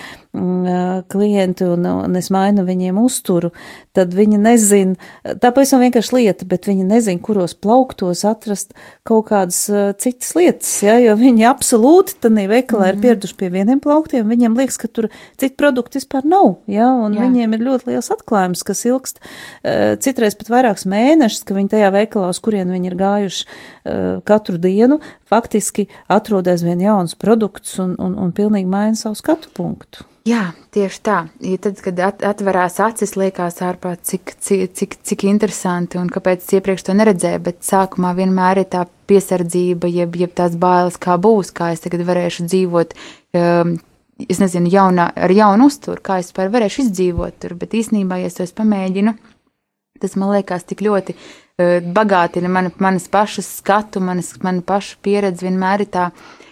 [1.11, 3.51] klienti un, un es mainu viņiem uzturu,
[3.97, 4.95] tad viņi nezin,
[5.41, 8.75] tā pavisam vienkārši lieta, bet viņi nezin, kuros plauktos atrast
[9.07, 9.63] kaut kādas
[10.01, 12.93] citas lietas, ja, jo viņi absolūti tanī veikalā mm.
[12.93, 17.17] ir pieraduši pie vieniem plauktiem, viņiem liekas, ka tur citu produktu vispār nav, ja, un
[17.17, 17.25] Jā.
[17.25, 19.21] viņiem ir ļoti liels atklājums, kas ilgst
[20.03, 23.47] citreiz pat vairākus mēnešus, ka viņi tajā veikalā, uz kurien viņi ir gājuši
[24.27, 30.05] katru dienu, faktiski atrod aizvien jauns produkts un, un, un pilnīgi maina savu skatu punktu.
[30.27, 31.17] Jā, tieši tā.
[31.39, 36.43] Ja tad, kad at, atverās acis, liekas ārpā, cik, cik, cik, cik interesanti un kāpēc
[36.43, 41.15] es iepriekš to neredzēju, bet sākumā vienmēr ir tā piesardzība, jeb, jeb tās bailes, kā
[41.21, 42.95] būs, kā es tagad varēšu dzīvot,
[43.39, 43.77] um,
[44.27, 48.35] es nezinu, jaunā, ar jaunu uzturu, kā es varēšu izdzīvot tur, bet īsnībā, ja es
[48.41, 49.15] to pamēģinu,
[50.01, 55.47] tas man liekas tik ļoti uh, bagātina man, manas pašas skatu, manas, mana paša pieredze
[55.47, 56.46] vienmēr ir tā, tā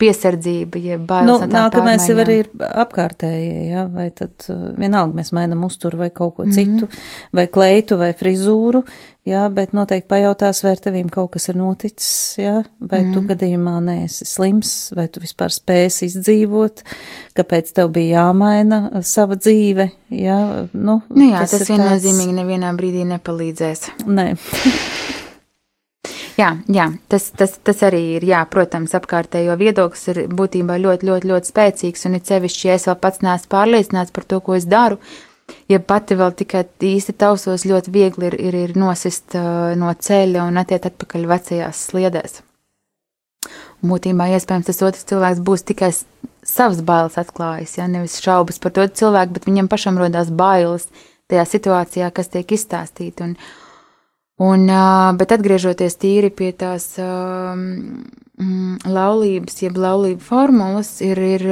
[0.00, 1.28] piesardzība, jeb bailes.
[1.30, 6.10] Nu, nākamais jau arī ir apkārtējie, ja, vai tad uh, vienalga mēs mainam uzturu vai
[6.10, 6.80] kaut ko mm -hmm.
[6.82, 6.88] citu,
[7.32, 8.82] vai kleitu vai frizūru,
[9.24, 13.14] jā, bet noteikti pajautās, vai ar tevīm kaut kas ir noticis, jā, vai mm -hmm.
[13.14, 13.30] tu mhm.
[13.30, 16.84] gadījumā neesi slims, vai tu vispār spēsi izdzīvot,
[17.34, 21.00] kāpēc tev bija jāmaina uh, sava dzīve, jā, nu.
[21.08, 22.40] Nu jā, tas, tas viennozīmīgi tāds...
[22.42, 23.90] nevienā brīdī nepalīdzēs.
[24.06, 24.36] Nē.
[26.36, 31.30] Jā, jā tas, tas, tas arī ir, jā, protams, apkārtējo viedoklis ir būtībā ļoti, ļoti,
[31.30, 34.68] ļoti spēcīgs, un it sevišķi, ja es vēl pats neesmu pārliecināts par to, ko es
[34.68, 34.98] daru,
[35.72, 40.44] ja pati vēl tikai īsti tausos, ļoti viegli ir, ir, ir nosist uh, no ceļa
[40.44, 42.42] un attiet atpakaļ vecajās sliedēs.
[43.86, 45.92] Būtībā, iespējams, tas otrs cilvēks būs tikai
[46.46, 50.90] savas bailes atklājis, ja nevis šaubas par to cilvēku, bet viņam pašam rodās bailes
[51.30, 53.30] tajā situācijā, kas tiek izstāstīta.
[53.30, 53.38] Un,
[54.36, 54.66] Un,
[55.16, 58.02] bet atgriežoties tīri pie tās um,
[58.84, 61.46] laulības, jeb laulību formulas, ir, ir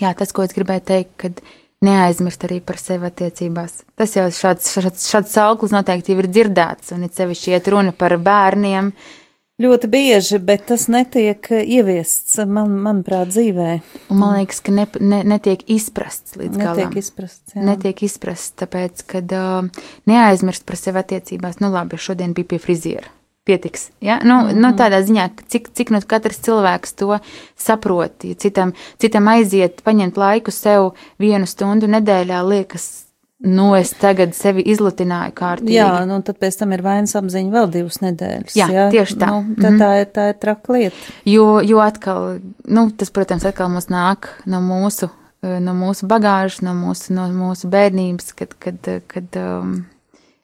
[0.00, 1.42] jā, tas, ko es gribēju teikt, kad
[1.84, 3.82] neaizmirst arī par sevi attiecībās.
[3.98, 7.92] Tas jau šāds, šāds, šāds sauklis noteikti jau ir dzirdēts, un it sevišķi iet runa
[7.92, 9.21] par bērniem, uh,
[9.62, 13.68] Ļoti bieži, bet tas netiek ieviests, man, manuprāt, dzīvē.
[14.10, 16.96] Un man liekas, ka ne, ne, netiek izprasts līdz netiek galam.
[16.98, 17.62] Izprasts, jā.
[17.68, 23.12] netiek izprasts, tāpēc, kad uh, neaizmirst par sevi attiecībās, nu labi, šodien bija pie friziera.
[23.46, 23.88] Pietiks.
[24.00, 24.20] Ja?
[24.22, 24.60] Nu, mm -hmm.
[24.62, 27.18] nu, tādā ziņā, cik, cik nu katrs cilvēks to
[27.58, 28.24] saprot.
[28.24, 33.11] Ja citam, citam aiziet, paņemt laiku sev vienu stundu nedēļā, liekas
[33.42, 35.74] Nu, es tagad sevi izlutināju kārtīgi.
[35.74, 38.54] Jā, nu tad pēc tam ir vainas apziņa vēl divas nedēļas.
[38.54, 38.84] Jā, jā?
[38.92, 39.30] tieši tā.
[39.32, 39.78] Nu, tā, mm -hmm.
[39.80, 40.96] tā ir, tā ir traka lieta.
[41.26, 45.08] Jo, jo atkal, nu, tas, protams, atkal mums nāk no mūsu,
[45.42, 49.86] no mūsu bagāžas, no mūsu, no mūsu bērnības, kad, kad, kad um,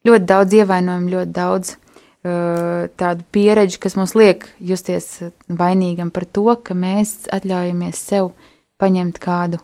[0.04, 6.56] ļoti daudz ievainojumu, ļoti daudz uh, tādu pieredzi, kas mums liek justies vainīgam par to,
[6.62, 8.32] ka mēs atļaujamies sev
[8.78, 9.62] paņemt kādu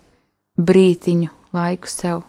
[0.54, 2.22] brītiņu laiku sev.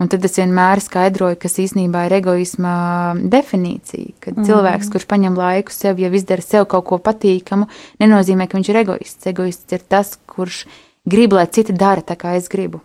[0.00, 2.74] Un tad es vienmēr skaidroju, kas īsnībā ir egoisma
[3.20, 4.16] definīcija.
[4.24, 4.46] Kad mm.
[4.48, 7.68] cilvēks, kurš paņem laiku sev, jau izdara sev kaut ko patīkamu,
[8.00, 9.28] nenozīmē, ka viņš ir egoists.
[9.28, 10.64] Egoists ir tas, kurš
[11.04, 12.80] grib, lai citi dara tā, kā es gribu.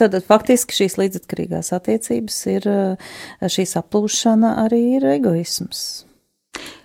[0.00, 2.68] Tad faktiski šīs līdzatkarīgās attiecības ir,
[3.42, 6.06] šī saplūšana arī ir egoisms.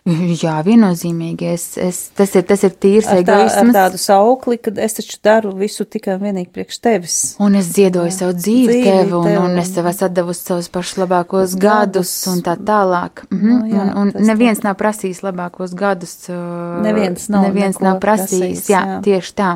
[0.05, 1.47] Jā, viennozīmīgi.
[1.49, 3.73] Es, es, tas, ir, tas ir tīrs Ar, tā, ar egoisms.
[3.73, 7.15] tādu saukli, ka es taču daru visu tikai un vienīgi priekš tevis.
[7.41, 9.39] Un es ziedoju savu dzīvi, Dzīvi tev, un, tev.
[9.47, 11.63] un es tev esmu devusi savus pašus labākos Gadus.
[11.65, 13.25] gadus, un tā tālāk.
[13.33, 13.49] Mhm.
[13.49, 16.13] Nu, jā, un, un neviens nav prasījis labākos gadus.
[16.29, 16.37] uh,
[16.85, 18.61] Neviens nav neviens nav prasījis.
[18.61, 19.01] prasījis, Jā, jā.
[19.09, 19.49] tieši tā.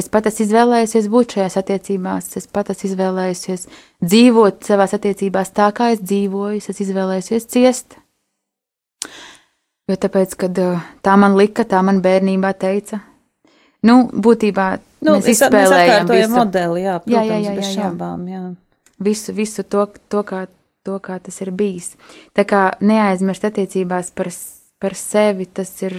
[0.00, 3.68] Es pat esmu izvēlējusies būt šajās attiecībās, es pat esmu izvēlējusies
[4.00, 8.00] dzīvot savās attiecībās tā, kā es dzīvoju, es izvēlējusies ciest.
[9.90, 13.00] Jo tāpēc, kad uh, tā man lika, tā man bērnībā teica.
[13.86, 14.66] Nu, būtībā
[15.00, 16.36] Nu, mēs mēs izspēlējam atkārtojam visu.
[16.36, 17.76] modeli, jā, Jā, protams, jā, jā, bez jā, jā.
[17.80, 18.40] šaubām, jā.
[19.00, 20.42] visu, visu to, to, kā,
[20.84, 21.94] to, kā tas ir bijis.
[22.36, 24.28] Tā kā neaizmirst attiecībās par,
[24.84, 25.96] par sevi, tas ir,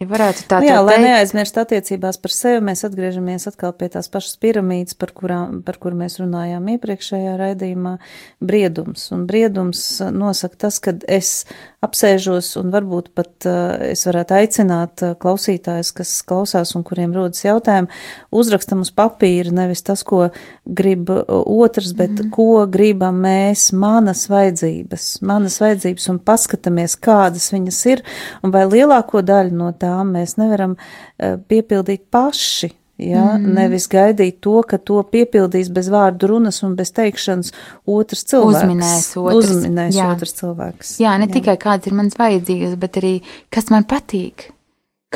[0.00, 1.06] ja varētu tā Nu jā, lai teikt.
[1.06, 5.96] neaizmirst attiecībās par sevi, mēs atgriežamies atkal pie tās pašas piramīdas, par, kurām, par kur
[5.96, 7.96] mēs runājām iepriekšējā raidījumā-
[8.50, 9.08] briedums.
[9.16, 11.46] Un briedums nosaka tas, ka es
[11.86, 17.44] apsēžos un varbūt pat uh, es varētu aicināt uh, klausītājus, kas klausās un kuriem rodas
[17.44, 17.88] jautājumi,
[18.34, 20.30] uzrakstam uz papīra nevis tas, ko
[20.66, 27.48] grib uh, otrs, bet mm ko gribam mēs, manas vajadzības, manas vajadzības un paskatāmies, kādas
[27.54, 28.02] viņas ir
[28.44, 32.74] un vai lielāko daļu no tām mēs nevaram uh, piepildīt paši.
[32.96, 33.50] Ja, mm.
[33.52, 37.52] Nevis gaidīt to, ka to piepildīs bez vārdu runas un bez teikšanas
[37.92, 38.62] otrs cilvēks.
[38.62, 40.06] Uzminēs otrs, Uzminēs jā.
[40.14, 40.94] otrs cilvēks.
[41.04, 41.34] Jā, ne jā.
[41.36, 43.18] tikai kāds ir mans vajadzīgs, bet arī
[43.52, 44.48] kas man patīk.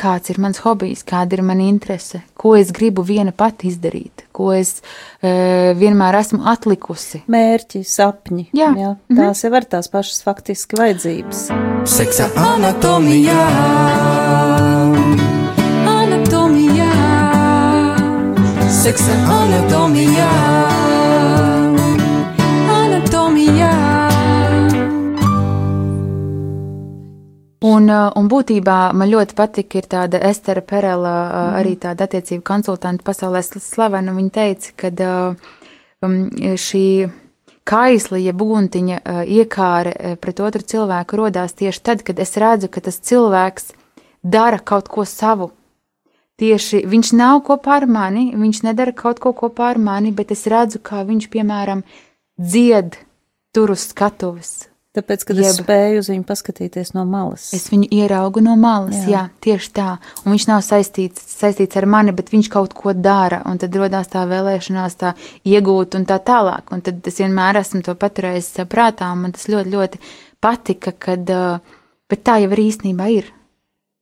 [0.01, 4.49] Kāds ir mans hobijs, kāda ir mana interese, ko es gribu viena pati izdarīt, ko
[4.55, 4.79] es
[5.21, 7.21] e, vienmēr esmu atlikusi.
[7.29, 8.47] Mērķi, sapņi.
[8.57, 8.71] Jā.
[8.81, 11.45] jā tās jau ir tās pašas faktiski vajadzības.
[11.85, 13.45] Seksa anatomijā.
[15.93, 16.91] Anatomijā.
[18.81, 19.21] Seksa.
[19.37, 20.70] Anatomijā.
[27.61, 31.57] Un, uh, un būtībā man ļoti patika, ir tāda Estera Perela, mm.
[31.59, 34.15] arī tāda attiecība konsultanta pasaulē sl- slavena.
[34.17, 35.51] Viņa teica, ka uh,
[36.01, 36.23] um,
[36.57, 36.85] šī
[37.67, 38.97] kaisla, ja buntiņa
[39.29, 43.71] iekāre pret otru cilvēku rodās tieši tad, kad es redzu, ka tas cilvēks
[44.23, 45.51] dara kaut ko savu.
[46.41, 50.47] Tieši viņš nav kopā ar mani, viņš nedara kaut ko kopā ar mani, bet es
[50.49, 51.83] redzu, kā viņš, piemēram,
[52.41, 52.97] dzied
[53.53, 57.45] tur uz skatuves, Tāpēc, kad Jeb- es spēju uz viņu paskatīties no malas.
[57.55, 59.29] Es viņu ieraugu no malas, jā, Jā.
[59.39, 59.85] tieši tā.
[60.25, 64.11] Un viņš nav saistīts, saistīts ar mani, bet viņš kaut ko dara, un tad radās
[64.11, 65.13] tā vēlēšanās, tā
[65.47, 66.73] iegūt un tā tālāk.
[66.75, 70.01] Un tad es vienmēr esmu to paturējis prātā, un man tas ļoti, ļoti
[70.43, 71.23] patika, kad,
[72.11, 73.31] bet tā jau arī īstenībā ir.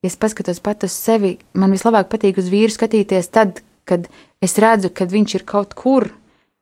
[0.02, 4.08] Ja es paskatos pat uz sevi, man vislabāk patīk uz vīru skatīties tad, kad
[4.42, 6.10] es redzu, kad viņš ir kaut kur,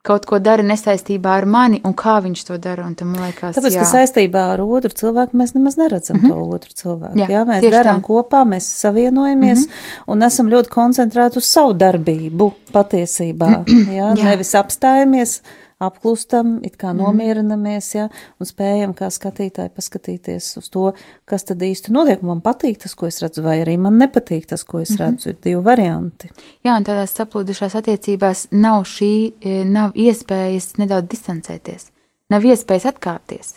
[0.09, 2.87] kaut ko dara nesaistībā ar mani, un kā viņš to dara.
[2.89, 3.85] Liekas, Tāpēc, jā.
[3.85, 6.35] ka saistībā ar otru cilvēku mēs nemaz neredzam mm -hmm.
[6.35, 7.19] to otru cilvēku.
[7.21, 10.13] Jā, Jā, mēs darām kopā, mēs savienojamies mm -hmm.
[10.13, 13.51] un esam ļoti koncentrēti uz savu darbību patiesībā.
[13.99, 14.25] Jā, Jā.
[14.25, 15.41] nevis apstājamies,
[15.83, 18.07] apklustam, it kā nomierinamies, jā,
[18.39, 20.89] un spējam kā skatītāji paskatīties uz to,
[21.29, 22.25] kas tad īsti notiek.
[22.27, 25.33] Man patīk tas, ko es redzu, vai arī man nepatīk tas, ko es redzu.
[25.33, 26.33] Ir divi varianti.
[26.67, 31.89] Jā, un tādās saplūdušās attiecībās nav šī, e, nav iespējas nedaudz distancēties,
[32.35, 33.57] nav iespējas atkāpties.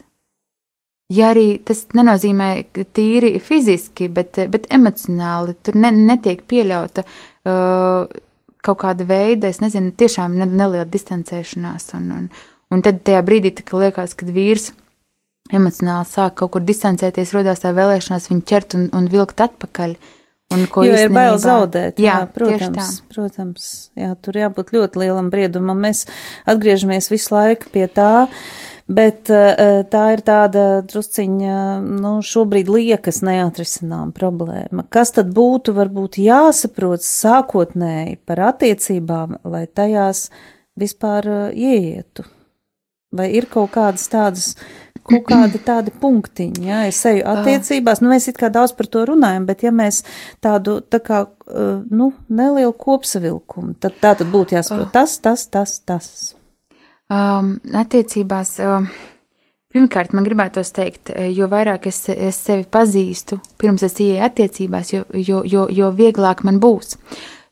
[1.11, 2.51] Ja arī tas nenozīmē
[2.95, 8.05] tīri fiziski, bet, bet emocionāli tur ne, netiek pieļauta uh,
[8.65, 11.91] kaut kāda veida, es nezinu, tiešām ne, neliela distancēšanās.
[11.97, 12.29] Un, un,
[12.71, 14.71] un tad tajā brīdī, kad liekas, kad vīrs
[15.51, 19.97] emocionāli sāk kaut kur distancēties, rodās tā vēlēšanās viņu ķert un, un vilkt atpakaļ.
[20.51, 21.99] Un, ko Jo ir bail zaudēt.
[22.01, 23.69] Jā, Jā, protams, protams.
[23.99, 25.79] Jā, tur jābūt ļoti lielam briedumam.
[25.85, 26.05] Mēs
[26.49, 28.27] atgriežamies visu laiku pie tā.
[28.91, 31.57] Bet eh, tā ir tāda drusciņa,
[32.01, 34.83] nu, šobrīd liekas neatrisinām problēma.
[34.91, 40.27] Kas tad būtu varbūt jāsaprot sākotnēji par attiecībām, lai tajās
[40.79, 42.27] vispār eh, ieietu?
[43.11, 44.53] Vai ir kaut kādas tādas,
[45.03, 49.03] kaut kādi tādi punktiņi, ja es eju attiecībās, nu mēs it kā daudz par to
[49.09, 50.03] runājam, bet ja mēs
[50.43, 55.79] tādu, tā kā, eh, nu, nelielu kopsavilkumu, tad tā tad būtu jāsaprot tas, tas, tas,
[55.83, 56.11] tas.
[57.11, 58.87] Um, attiecībās, um,
[59.73, 64.93] pirmkārt, man gribētos teikt, eh, jo vairāk es, es sevi pazīstu, pirms es ieeju attiecībās,
[64.95, 66.95] jo, jo, jo, jo vieglāk man būs.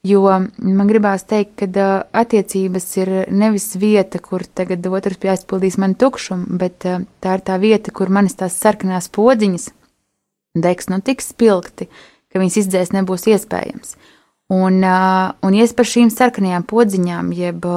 [0.08, 6.56] Jo man gribās teikt, ka attiecības ir nevis vieta, kur tagad otrs aizpildīs man tukšumu,
[6.62, 9.68] bet tā ir tā vieta, kur manis tās sarkanās podziņas
[10.56, 11.90] degs nu tik spilgti,
[12.32, 13.98] ka viņas izdzēst nebūs iespējams.
[14.50, 17.68] Un, un ies par šīm sarkanajām podziņām, jeb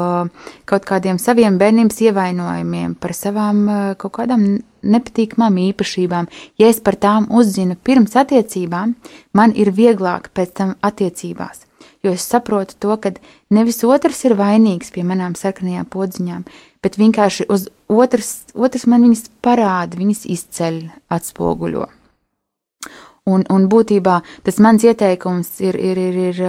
[0.70, 3.66] kaut kādiem saviem bērnības ievainojumiem, par savām
[4.00, 4.46] kaut kādām
[4.80, 6.30] nepatīkamām īpašībām.
[6.62, 8.96] Ja es par tām uzzinu pirms attiecībām,
[9.36, 11.66] man ir vieglāk pēc tam attiecībās.
[12.02, 13.12] Jo es saprotu to, ka
[13.54, 16.44] nevis otrs ir vainīgs pie manām sarkanajām podziņām,
[16.82, 20.80] bet vienkārši uz otrs, otrs man viņas parāda, viņas izceļ,
[21.14, 21.86] atspoguļo.
[23.30, 26.40] Un, un būtībā tas mans ieteikums ir, ir, ir, ir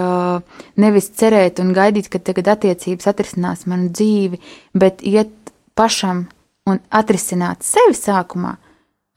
[0.82, 4.42] nevis cerēt un gaidīt, ka tagad attiecības atrisinās manu dzīvi,
[4.74, 6.26] bet iet pašam
[6.66, 8.56] un atrisināt sevi sākumā,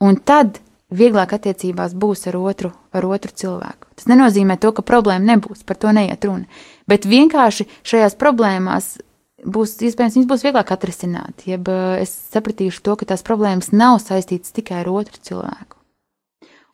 [0.05, 0.61] un tad
[0.93, 3.86] vieglāk attiecībās būs ar otru, ar otru cilvēku.
[3.97, 6.45] Tas nenozīmē to, ka problēma nebūs, par to neiet runa,
[6.89, 8.97] bet vienkārši šajās problēmās
[9.45, 11.69] būs iespējams, viņas būs vieglāk atrisināt, jeb
[12.01, 15.77] es sapratīšu to, ka tās problēmas nav saistītas tikai ar otru cilvēku.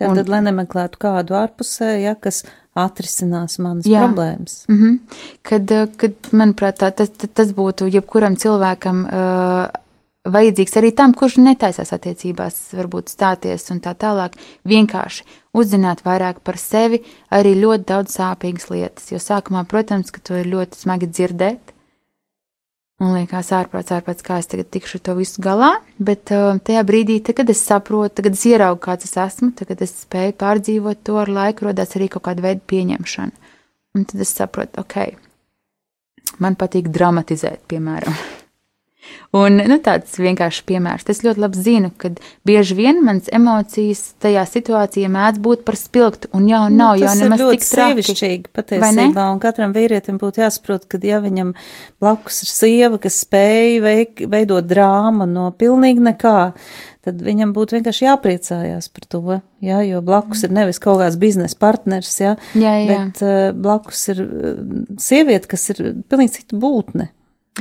[0.01, 2.41] Jā, un, tad, lai nemeklētu kādu ārpusē, ja, kas
[2.75, 4.01] atrisinās manas jā.
[4.07, 4.63] problēmas.
[4.67, 5.21] Mm -hmm.
[5.41, 9.82] kad, eh, kad, manuprāt, tā, tas, tas būtu jebkuram cilvēkam uh,
[10.23, 14.37] vajadzīgs arī tam, kurš netaisās attiecībās, varbūt stāties un tā tālāk.
[14.69, 19.11] Vienkārši uzzināt vairāk par sevi, arī ļoti daudz sāpīgas lietas.
[19.11, 21.73] Jo sākumā, protams, ka to ir ļoti smagi dzirdēt,
[23.01, 27.17] Man liekas, ārprāts, ārprāts, kā es tagad tikšu to visu galā, bet uh, tajā brīdī,
[27.25, 31.01] tad, kad es saprotu, kad es ieraugu, kāds es esmu, tad, kad es spēju pārdzīvot
[31.09, 33.51] to ar laiku, rodās arī kaut kāda veida pieņemšana.
[33.97, 34.95] Un tad es saprotu, ok,
[36.45, 38.15] man patīk dramatizēt, piemēram.
[39.33, 41.07] Un nu, tāds vienkāršs piemērs.
[41.09, 42.11] Es ļoti labi zinu, ka
[42.45, 47.15] bieži vien manas emocijas tajā situācijā mēdz būt par spilgtu, un jau nu, nav jau
[47.17, 51.55] nemaz tik sievišķīgi patiesībā, un katram vīrietim būtu jāsaprot, ka ja viņam
[52.03, 56.37] blakus ir sieva, kas spēj veik, veidot drāmu no pilnīgi nekā,
[57.03, 61.57] tad viņam būtu vienkārši jāpriecājās par to, ja, jo blakus ir nevis kaut kāds biznesa
[61.59, 62.87] partners, ja, jā, jā.
[62.93, 64.63] bet uh, blakus ir uh,
[65.01, 67.09] sieviete, kas ir pilnīgi cita būtne.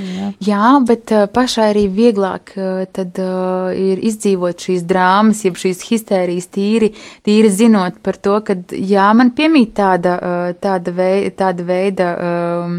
[0.01, 0.31] Jā.
[0.41, 5.83] Jā, bet uh, pašai arī vieglāk uh, tad, uh, ir izdzīvot šīs drāmas, jeb šīs
[5.91, 6.95] histērijas tīri,
[7.27, 10.17] tīri zinot par to, ka jā, man piemīt tāda,
[10.65, 12.79] tāda, vei, tāda veida um,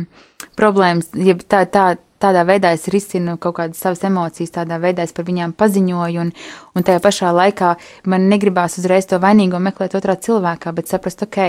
[0.58, 1.91] problēmas, jeb tā, tā,
[2.23, 6.34] tādā veidā es risinu kaut kādas savas emocijas, tādā veidā es par viņām paziņoju, un,
[6.73, 7.76] un tajā pašā laikā
[8.10, 11.43] man negribās uzreiz to vainīgo meklēt otrā cilvēkā, bet saprast, ok,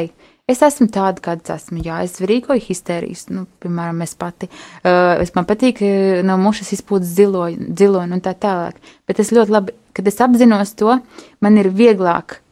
[0.44, 1.78] Es esmu tāda, kāda esmu.
[1.86, 4.50] Jā, es rīkoju histērijas, nu, piemēram, es pati.
[4.82, 5.80] Uh, es man patīk
[6.28, 8.76] no mušas izpūtas ziloņu un tā tālāk.
[9.08, 10.98] Bet es ļoti labi, kad es apzinos to,
[11.40, 12.42] man ir vieglāk.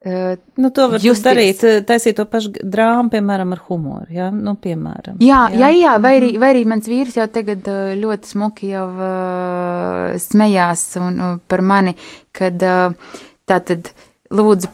[0.00, 1.26] Uh, nu, to var justies.
[1.26, 5.18] darīt, taisīt to pašu drāmu, piemēram, ar humoru, jā, nu, piemēram.
[5.20, 8.70] Jā, jā, jā, jā vai, arī, vai arī mans vīrs jau tagad uh, ļoti smuki
[8.70, 11.98] jau uh, smējās un, uh, par mani,
[12.30, 13.18] kad uh,
[13.50, 13.90] tā tad
[14.30, 14.70] lūdzu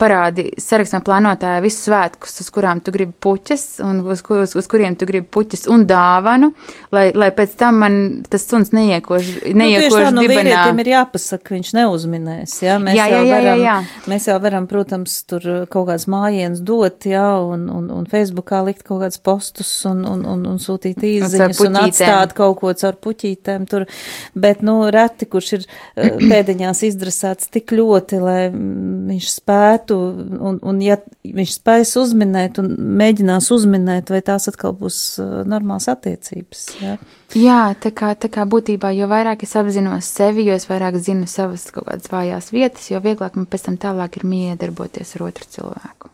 [0.00, 4.96] parādi sarakstā plānotāja visus svētkus, uz kurām tu gribi puķes, un uz, uz, uz kuriem
[4.98, 6.52] tu gribi puķes un dāvanu,
[6.94, 7.98] lai, lai pēc tam man
[8.30, 10.62] tas suns neiekož, neiekož nu, tā, no dibenā.
[10.82, 14.06] ir jāpasaka, viņš neuzminēs, jā, mēs jā, jā, jā, varam, jā, jā.
[14.12, 18.86] mēs jau varam, protams, tur kaut kāds mājiens dot, jā, un, un, un Facebookā likt
[18.88, 22.98] kaut kāds postus un, un, un, un sūtīt īziņas un, un atstāt kaut ko caur
[23.04, 23.86] puķītēm tur,
[24.32, 30.58] bet, nu, reti, kurš ir eh, pēdiņās izdresēts tik ļoti, lai viņš spētu citu, un,
[30.62, 36.66] un ja viņš spēs uzminēt un mēģinās uzminēt, vai tās atkal būs uh, normāls attiecības.
[36.80, 36.96] Jā,
[37.34, 41.26] jā tā, kā, tā kā būtībā, jo vairāk es apzinos sevi, jo es vairāk zinu
[41.26, 45.48] savas kaut kādas vājās vietas, jo vieglāk man pēc tam tālāk ir miedarboties ar otru
[45.50, 46.10] cilvēku.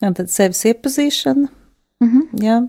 [0.00, 1.48] Un tad sevis iepazīšana.
[2.00, 2.44] Mm -hmm.
[2.44, 2.60] Jā,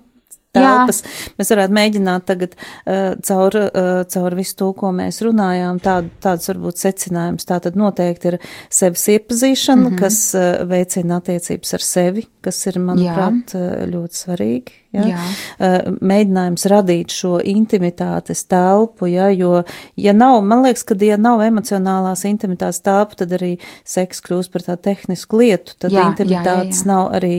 [0.56, 1.02] telpas.
[1.04, 1.34] Jā.
[1.40, 6.52] Mēs varētu mēģināt tagad uh, caur, uh, caur visu to, ko mēs runājām, tād, tāds
[6.52, 7.48] varbūt secinājums.
[7.50, 10.02] Tā tad noteikti ir sevis iepazīšana, mm -hmm.
[10.02, 14.76] kas uh, veicina attiecības ar sevi, kas ir, manuprāt, uh, ļoti svarīgi.
[14.96, 15.06] Ja?
[15.08, 15.26] Jā.
[15.56, 19.30] Uh, mēģinājums radīt šo intimitātes telpu, ja?
[19.32, 19.64] jo,
[20.00, 23.54] ja nav, man liekas, ka, ja nav emocionālās intimitātes telpa, tad arī
[23.88, 26.92] seks kļūst par tādu tehnisku lietu, tad jā, intimitātes jā, jā, jā.
[26.92, 27.34] nav arī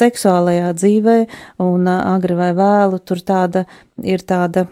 [0.00, 1.18] seksuālajā dzīvē,
[1.64, 3.66] un uh, agri vai vēlu tur tāda
[4.02, 4.66] ir tāda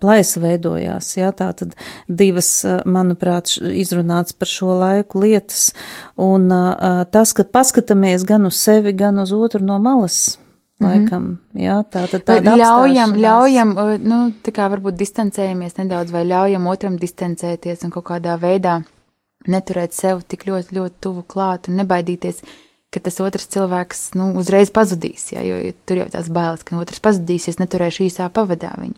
[0.00, 1.76] plaisa veidojās, jā, tā tad
[2.08, 2.50] divas,
[2.84, 5.70] manuprāt, izrunāts par šo laiku lietas,
[6.16, 6.48] un
[7.12, 10.36] tas, ka paskatāmies gan uz sevi, gan uz otru no malas,
[10.78, 10.88] Mhm.
[10.88, 11.60] Laikam, mm -hmm.
[11.66, 16.98] jā, tā tad tāda ļaujam, ļaujam, nu, tā kā varbūt distancējamies nedaudz vai ļaujam otram
[16.98, 18.82] distancēties un kaut kādā veidā
[19.48, 22.42] neturēt sev tik ļoti, ļoti tuvu klāt un nebaidīties,
[22.90, 26.76] ka tas otrs cilvēks, nu, uzreiz pazudīs, jā, jo, jo tur jau tās bailes, ka
[26.76, 28.94] otrs pazudīs, es neturēšu īsā pavadā viņu.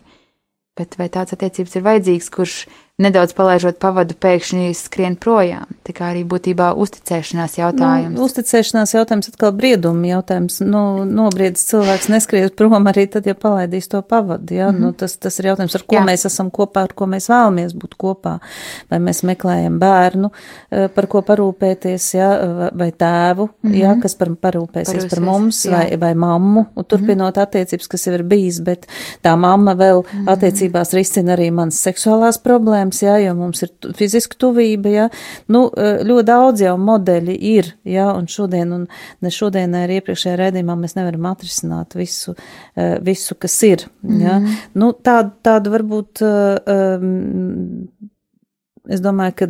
[0.79, 2.55] Bet vai tāds attiecības ir vajadzīgs, kurš
[2.99, 5.69] nedaudz palaižot pavadu, pēkšņi skrien projām.
[5.87, 8.15] Tā kā arī būtībā uzticēšanās jautājums.
[8.17, 10.59] Nu, uzticēšanās jautājums atkal brieduma jautājums.
[10.65, 14.53] Nu, nobriedis cilvēks neskries prom arī tad, ja palaidīs to pavadu.
[14.53, 14.69] Ja?
[14.69, 14.81] Mm -hmm.
[14.81, 16.05] nu, tas, tas ir jautājums, ar ko Jā.
[16.05, 18.39] mēs esam kopā, ar ko mēs vēlamies būt kopā.
[18.91, 20.31] Vai mēs meklējam bērnu,
[20.71, 22.29] eh, par ko parūpēties, ja?
[22.73, 23.79] vai tēvu, mm -hmm.
[23.79, 23.95] ja?
[24.01, 25.71] kas par, parūpēsies Parūsies, par mums, jā.
[25.71, 27.43] vai, vai mammu, un turpinot mm -hmm.
[27.43, 28.87] attiecības, kas jau ir bijis, bet
[29.23, 30.31] tā mamma vēl mm -hmm.
[30.31, 35.09] attiecībās risina arī manas seksuālās problēmas problēmas, jā, jo mums ir fiziska tuvība, jā.
[35.47, 38.87] Nu, eh, ļoti daudz jau modeļi ir, jā, un šodien, un
[39.21, 42.35] ne šodien, ne arī iepriekšējā rēdījumā mēs nevaram atrisināt visu,
[42.75, 44.39] eh, visu kas ir, jā.
[44.39, 44.55] Mm -hmm.
[44.75, 47.87] Nu, tādu, tādu varbūt, um,
[48.89, 49.45] Es domāju, ka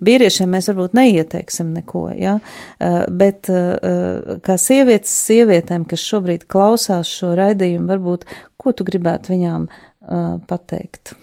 [0.00, 2.38] vīriešiem mēs varbūt neieteiksim neko, ja?
[3.08, 3.48] bet
[4.42, 8.24] kā sievietes, sievietēm, kas šobrīd klausās šo raidījumu, varbūt,
[8.56, 9.66] ko tu gribētu viņām
[10.46, 11.16] pateikt?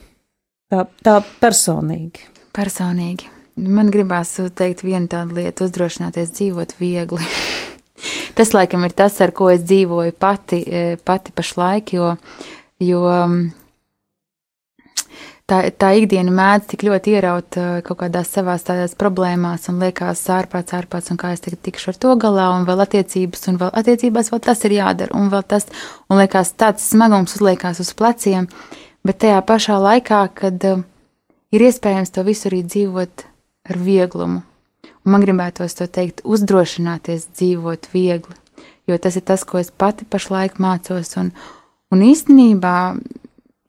[0.67, 2.25] Tā, tā personīgi.
[2.55, 3.29] Personīgi.
[3.57, 7.23] Man gribās teikt vienu tādu lietu, uzdrošināties dzīvot viegli.
[8.37, 12.09] tas, laikam, ir tas, ar ko es dzīvoju pati, e, pati pašlaik, jo,
[12.83, 12.99] jo
[15.47, 20.25] tā, tā ikdiena mēdz tik ļoti ieraut e, kaut kādās savās tādās problēmās un liekas
[20.35, 23.71] ārprāts, ārprāts, un kā es tagad tikšu ar to galā, un vēl attiecības, un vēl
[23.71, 25.71] attiecībās vēl tas ir jādara, un vēl tas,
[26.11, 28.51] un liekas tāds smagums uzliekās uz pleciem.
[28.51, 30.83] Uh, bet tajā pašā laikā, kad uh,
[31.53, 33.25] ir iespējams to visu arī dzīvot
[33.71, 34.43] ar vieglumu.
[35.07, 38.35] Un man gribētos to teikt, uzdrošināties dzīvot viegli,
[38.87, 41.31] jo tas ir tas, ko es pati pašlaik mācos, un,
[41.95, 42.77] un īstenībā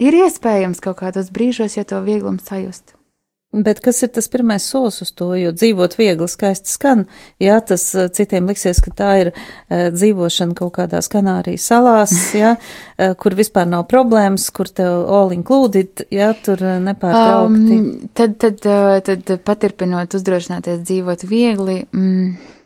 [0.03, 2.98] ir iespējams kaut kādos brīžos, ja to vieglumu sajust.
[3.49, 7.07] Bet kas ir tas pirmais solis uz to, jo dzīvot viegli, skaisti skan,
[7.41, 12.59] jā, tas eh, citiem liksies, ka tā ir uh, dzīvošana kaut kādās Kanārijas salās, jā,
[12.59, 17.79] uh, kur vispār nav problēmas, kur tev all included, jā, tur nepārtraukti.
[17.79, 18.61] Um, tad, tad,
[19.09, 22.59] tad paturpinot uzdrošināties dzīvot viegli, mm,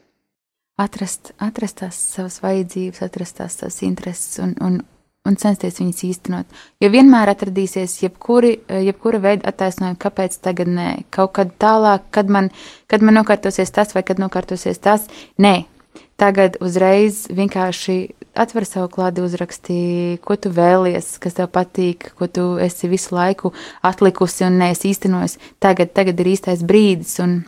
[0.82, 4.82] atrast, atrast tās savas vajadzības, atrast tās savas intereses un, un,
[5.28, 6.62] un censties viņus īstenot.
[6.82, 8.56] Jo vienmēr atradīsies jebkuri,
[8.88, 12.50] jebkura veida attaisnojumi, kāpēc tagad nē, kaut kad tālāk, kad man,
[12.90, 15.06] kad man nokārtosies tas vai kad nokārtosies tas.
[15.38, 15.54] Nē,
[16.18, 17.96] tagad uzreiz vienkārši
[18.42, 19.78] atver savu klādi, uzraksti,
[20.26, 23.54] ko tu vēlies, kas tev patīk, ko tu esi visu laiku
[23.86, 25.38] atlikusi un neesi īstenojis.
[25.62, 27.42] Tagad, tagad ir īstais brīdis un,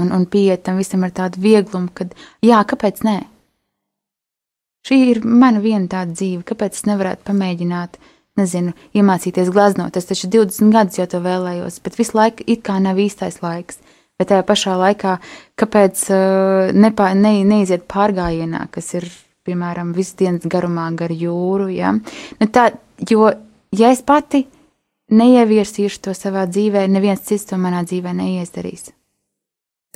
[0.00, 2.08] un, un pieiet tam visam ar tādu vieglumu, ka
[2.44, 3.18] jā, kāpēc nē?
[4.86, 7.96] Šī ir mana viena tāda dzīve, kāpēc es nevarētu pamēģināt,
[8.38, 9.96] nezinu, iemācīties glaznot.
[9.98, 13.80] Es taču 20 gadus jau to vēlējos, bet visu laiku it kā nav īstais laiks.
[14.16, 15.16] Bet tajā pašā laikā,
[15.60, 19.08] kāpēc uh, nepā, ne, neiziet pārgājienā, kas ir,
[19.44, 21.92] piemēram, visas dienas garumā gar jūru, ja?
[22.40, 22.70] Nu tā,
[23.10, 23.26] jo,
[23.76, 24.46] ja es pati
[25.12, 28.88] neievirsīšu to savā dzīvē, neviens cits to manā dzīvē neizdarīs.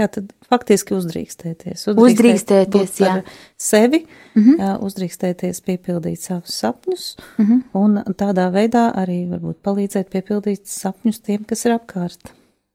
[0.01, 1.82] Jā, tad faktiski uzdrīkstēties.
[1.92, 3.16] Uzdrīkstēties, uzdrīkstēties jā.
[3.61, 4.61] Sevi, mm -hmm.
[4.62, 7.62] jā, uzdrīkstēties piepildīt savus sapņus, mm -hmm.
[7.74, 12.32] un tādā veidā arī varbūt palīdzēt piepildīt sapņus tiem, kas ir apkārt.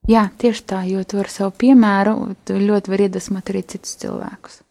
[0.07, 4.61] Jā, tieši tā, jo tu ar savu piemēru ļoti var iedvesmot arī citus cilvēkus.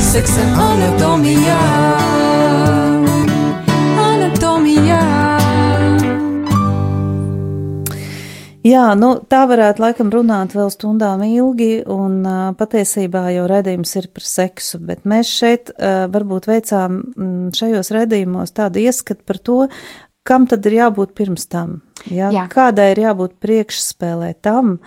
[0.00, 1.60] Seksa anatomijā,
[4.08, 5.43] anatomijā.
[8.64, 14.06] Jā, nu, tā varētu laikam runāt vēl stundām ilgi, un uh, patiesībā jau redzījums ir
[14.16, 19.58] par seksu, bet mēs šeit uh, varbūt veicām mm, šajos redzījumos tādu ieskatu par to,
[20.24, 21.78] kam tad ir jābūt pirms tam?
[22.10, 22.28] Ja?
[22.34, 22.44] Jā.
[22.52, 24.78] Kādai ir jābūt priekšspēlē tam,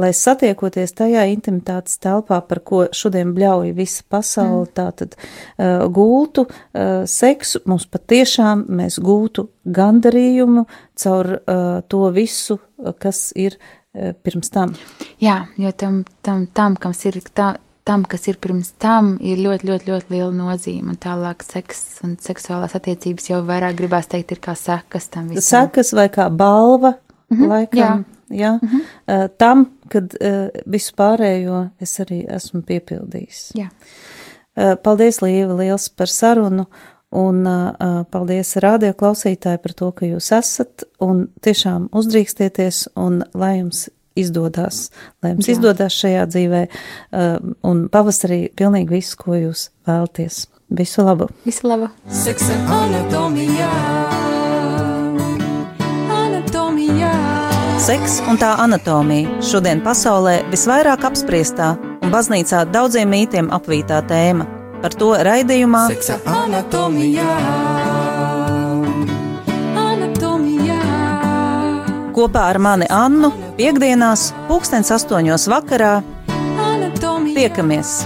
[0.00, 4.72] lai satiekoties tajā intimitātes telpā, par ko šodien bļauj visa pasaule, mm.
[4.74, 10.66] tā tad uh, gultu uh, seksu, mums patiešām mēs gūtu gandarījumu
[10.98, 12.58] caur uh, to visu,
[12.98, 14.74] kas ir uh, pirms tam.
[15.22, 19.68] Jā, jo tam, tam, tam kam ir tā, tam, kas ir pirms tam, ir ļoti,
[19.68, 20.94] ļoti, ļoti liela nozīme.
[20.94, 25.46] Un tālāk seks un seksuālās attiecības jau vairāk gribās teikt, ir kā sekas tam visam.
[25.48, 26.94] Sekas vai kā balva,
[27.30, 27.78] mm -hmm, laikam.
[27.78, 28.04] Jā.
[28.30, 28.80] Ja, mm -hmm.
[29.24, 33.52] uh, tam, kad uh, visu pārējo es arī esmu piepildījis.
[33.54, 33.68] Jā.
[34.56, 36.66] Uh, paldies, Līva, liels par sarunu,
[37.12, 43.58] un uh, paldies radio klausītāji par to, ka jūs esat, un tiešām uzdrīkstieties, un lai
[43.58, 43.88] jums
[44.18, 44.88] izdodas,
[45.22, 45.56] lai jums Jā.
[45.56, 50.44] izdodas šajā dzīvē uh, un pavasarī pilnīgi visu, ko jūs vēlties.
[50.74, 51.28] Visu labu!
[51.44, 51.90] Visu labu!
[52.08, 53.70] Seksa anatomijā.
[56.14, 57.12] anatomijā.
[57.84, 64.48] Seks un tā anatomija šodien pasaulē visvairāk apspriestā un baznīcā daudziem mītiem apvītā tēma.
[64.80, 68.03] Par to raidījumā Seksa anatomijā.
[72.14, 75.94] Kopā ar mani Annu piekdienās, pulkstens astoņos vakarā.
[77.34, 78.04] Tiekamies!